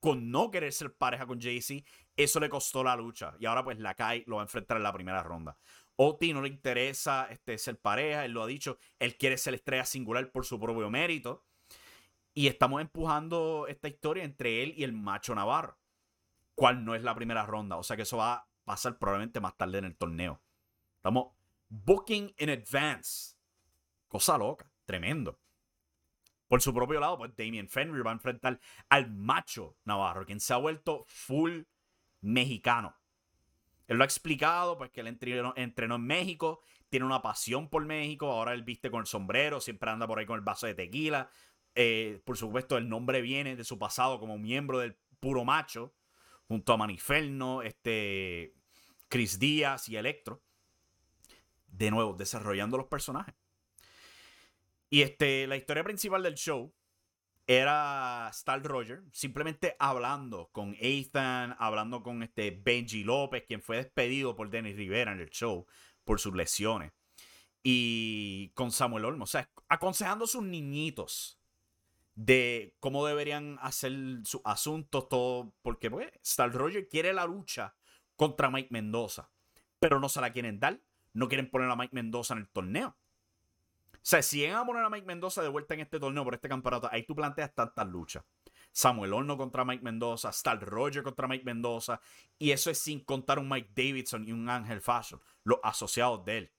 [0.00, 1.84] con no querer ser pareja con JC,
[2.16, 3.34] eso le costó la lucha.
[3.38, 3.94] Y ahora, pues, la
[4.26, 5.56] lo va a enfrentar en la primera ronda.
[5.96, 9.84] Otis no le interesa este, ser pareja, él lo ha dicho, él quiere ser estrella
[9.84, 11.44] singular por su propio mérito.
[12.34, 15.81] Y estamos empujando esta historia entre él y el macho Navarro
[16.54, 17.76] cual no es la primera ronda.
[17.76, 20.40] O sea que eso va a pasar probablemente más tarde en el torneo.
[20.96, 21.32] Estamos
[21.68, 23.36] booking in advance.
[24.08, 25.38] Cosa loca, tremendo.
[26.48, 30.52] Por su propio lado, pues Damien Fenrir va a enfrentar al macho Navarro, quien se
[30.52, 31.62] ha vuelto full
[32.20, 32.94] mexicano.
[33.88, 37.84] Él lo ha explicado, pues que él entrenó, entrenó, en México, tiene una pasión por
[37.84, 40.74] México, ahora él viste con el sombrero, siempre anda por ahí con el vaso de
[40.74, 41.30] tequila.
[41.74, 45.94] Eh, por supuesto, el nombre viene de su pasado como miembro del Puro Macho,
[46.48, 48.54] junto a Maniferno, este,
[49.08, 50.42] Chris Díaz y Electro.
[51.66, 53.34] De nuevo, desarrollando los personajes.
[54.90, 56.74] Y este, la historia principal del show
[57.46, 64.36] era Star Roger, simplemente hablando con Ethan, hablando con este Benji López, quien fue despedido
[64.36, 65.66] por Dennis Rivera en el show
[66.04, 66.92] por sus lesiones.
[67.62, 71.41] Y con Samuel Olmo, o sea, aconsejando a sus niñitos
[72.14, 73.92] de cómo deberían hacer
[74.24, 77.74] sus asuntos, todo, porque pues, Star Roger quiere la lucha
[78.16, 79.30] contra Mike Mendoza,
[79.78, 80.80] pero no se la quieren dar,
[81.12, 82.96] no quieren poner a Mike Mendoza en el torneo.
[83.92, 86.34] O sea, si llegan a poner a Mike Mendoza de vuelta en este torneo por
[86.34, 88.24] este campeonato, ahí tú planteas tantas luchas.
[88.72, 92.00] Samuel Horno contra Mike Mendoza, Star Roger contra Mike Mendoza,
[92.38, 96.38] y eso es sin contar un Mike Davidson y un Ángel Fashion, los asociados de
[96.38, 96.52] él.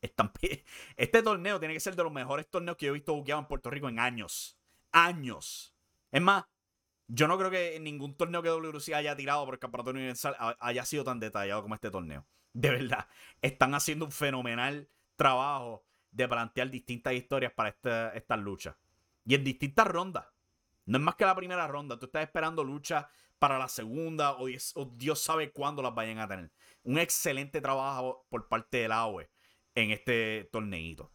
[0.96, 3.48] Este torneo tiene que ser de los mejores torneos que yo he visto buqueado en
[3.48, 4.58] Puerto Rico en años.
[4.92, 5.74] Años.
[6.10, 6.44] Es más,
[7.08, 10.84] yo no creo que ningún torneo que WC haya tirado por el Campeonato Universal haya
[10.84, 12.26] sido tan detallado como este torneo.
[12.52, 13.08] De verdad.
[13.42, 18.76] Están haciendo un fenomenal trabajo de plantear distintas historias para esta, estas luchas.
[19.24, 20.26] Y en distintas rondas.
[20.86, 21.98] No es más que la primera ronda.
[21.98, 23.06] Tú estás esperando luchas
[23.38, 24.48] para la segunda o
[24.96, 26.50] Dios, sabe cuándo las vayan a tener.
[26.82, 29.30] Un excelente trabajo por parte del AOE
[29.82, 31.12] en este torneito.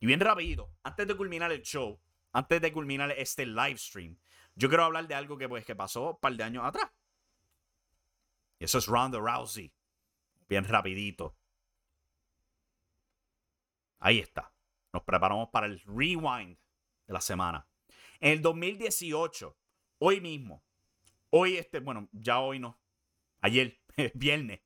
[0.00, 2.00] Y bien rápido, antes de culminar el show,
[2.32, 4.18] antes de culminar este live stream,
[4.54, 6.90] yo quiero hablar de algo que, pues, que pasó un par de años atrás.
[8.58, 9.72] Y eso es Ronda Rousey.
[10.48, 11.36] Bien rapidito.
[14.00, 14.52] Ahí está.
[14.92, 16.58] Nos preparamos para el rewind
[17.06, 17.68] de la semana.
[18.20, 19.56] En el 2018,
[19.98, 20.64] hoy mismo,
[21.30, 22.80] hoy este, bueno, ya hoy no,
[23.40, 23.80] ayer,
[24.14, 24.60] viernes,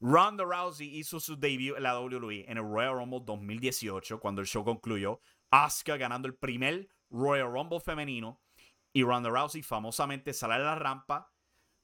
[0.00, 4.46] Ronda Rousey hizo su debut en la WWE en el Royal Rumble 2018, cuando el
[4.46, 5.20] show concluyó,
[5.50, 8.40] Asuka ganando el primer Royal Rumble femenino
[8.92, 11.32] y Ronda Rousey famosamente sale a la rampa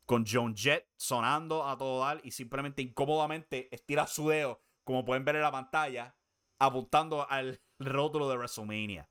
[0.05, 5.25] con John Jett sonando a todo dar y simplemente incómodamente estira su dedo, como pueden
[5.25, 6.15] ver en la pantalla,
[6.59, 9.09] apuntando al rótulo de WrestleMania.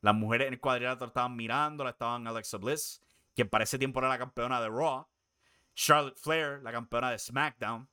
[0.00, 3.02] Las mujeres en el cuadrilátero estaban mirando, la estaban Alexa Bliss,
[3.34, 5.06] quien para ese tiempo era la campeona de Raw,
[5.74, 7.88] Charlotte Flair, la campeona de SmackDown,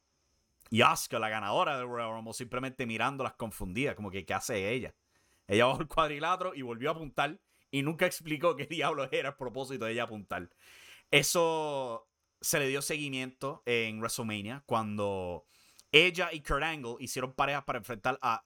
[0.69, 4.95] y Asuka, la ganadora de Royal Rumble, simplemente mirándolas confundidas, como que ¿qué hace ella?
[5.47, 7.39] Ella bajó el cuadrilátero y volvió a apuntar
[7.71, 10.49] y nunca explicó qué diablo era el propósito de ella apuntar.
[11.11, 12.07] Eso
[12.41, 15.45] se le dio seguimiento en WrestleMania cuando
[15.91, 18.43] ella y Kurt Angle hicieron parejas para enfrentar a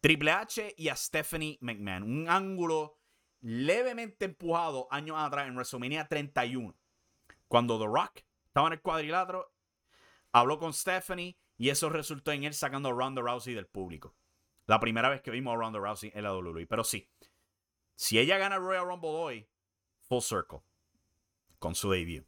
[0.00, 2.02] Triple H y a Stephanie McMahon.
[2.02, 2.98] Un ángulo
[3.40, 6.74] levemente empujado años atrás en WrestleMania 31.
[7.46, 9.52] Cuando The Rock estaba en el cuadrilátero,
[10.32, 14.14] habló con Stephanie y eso resultó en él sacando a Ronda Rousey del público.
[14.66, 16.66] La primera vez que vimos a Ronda Rousey en la WWE.
[16.66, 17.10] Pero sí,
[17.96, 19.48] si ella gana Royal Rumble hoy,
[20.02, 20.60] full circle.
[21.58, 22.24] Con su debut.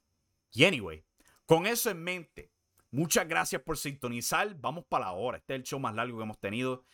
[0.53, 1.05] Y anyway,
[1.47, 2.53] con eso en mente,
[2.91, 4.53] muchas gracias por sintonizar.
[4.57, 5.39] Vamos para la hora.
[5.39, 6.85] Este es el show más largo que hemos tenido.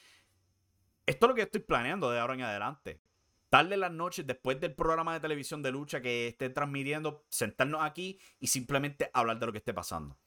[1.07, 3.01] Esto es lo que estoy planeando de ahora en adelante.
[3.49, 8.21] Tarde las noches, después del programa de televisión de lucha que esté transmitiendo, sentarnos aquí
[8.41, 10.19] y simplemente hablar de lo que esté pasando.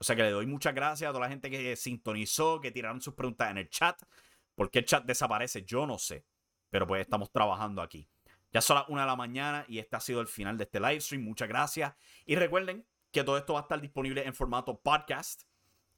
[0.00, 3.02] O sea que le doy muchas gracias a toda la gente que sintonizó, que tiraron
[3.02, 4.00] sus preguntas en el chat.
[4.54, 5.62] ¿Por qué el chat desaparece?
[5.64, 6.24] Yo no sé.
[6.70, 8.08] Pero pues estamos trabajando aquí.
[8.50, 10.80] Ya son las una de la mañana y este ha sido el final de este
[10.80, 11.22] live stream.
[11.22, 11.94] Muchas gracias.
[12.24, 15.42] Y recuerden que todo esto va a estar disponible en formato podcast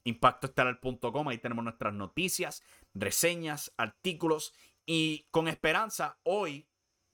[0.05, 1.29] impactoestelar.com.
[1.29, 2.63] Ahí tenemos nuestras noticias,
[2.95, 4.53] reseñas, artículos.
[4.85, 6.69] Y con esperanza, hoy,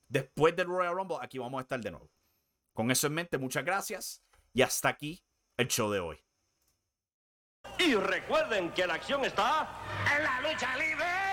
[0.07, 2.09] después del Royal Rumble, aquí vamos a estar de nuevo.
[2.73, 4.23] Con eso en mente, muchas gracias.
[4.53, 5.23] Y hasta aquí
[5.57, 6.28] el show de hoy.
[7.89, 9.67] Y recuerden que la acción está
[10.15, 11.28] en la lucha libre.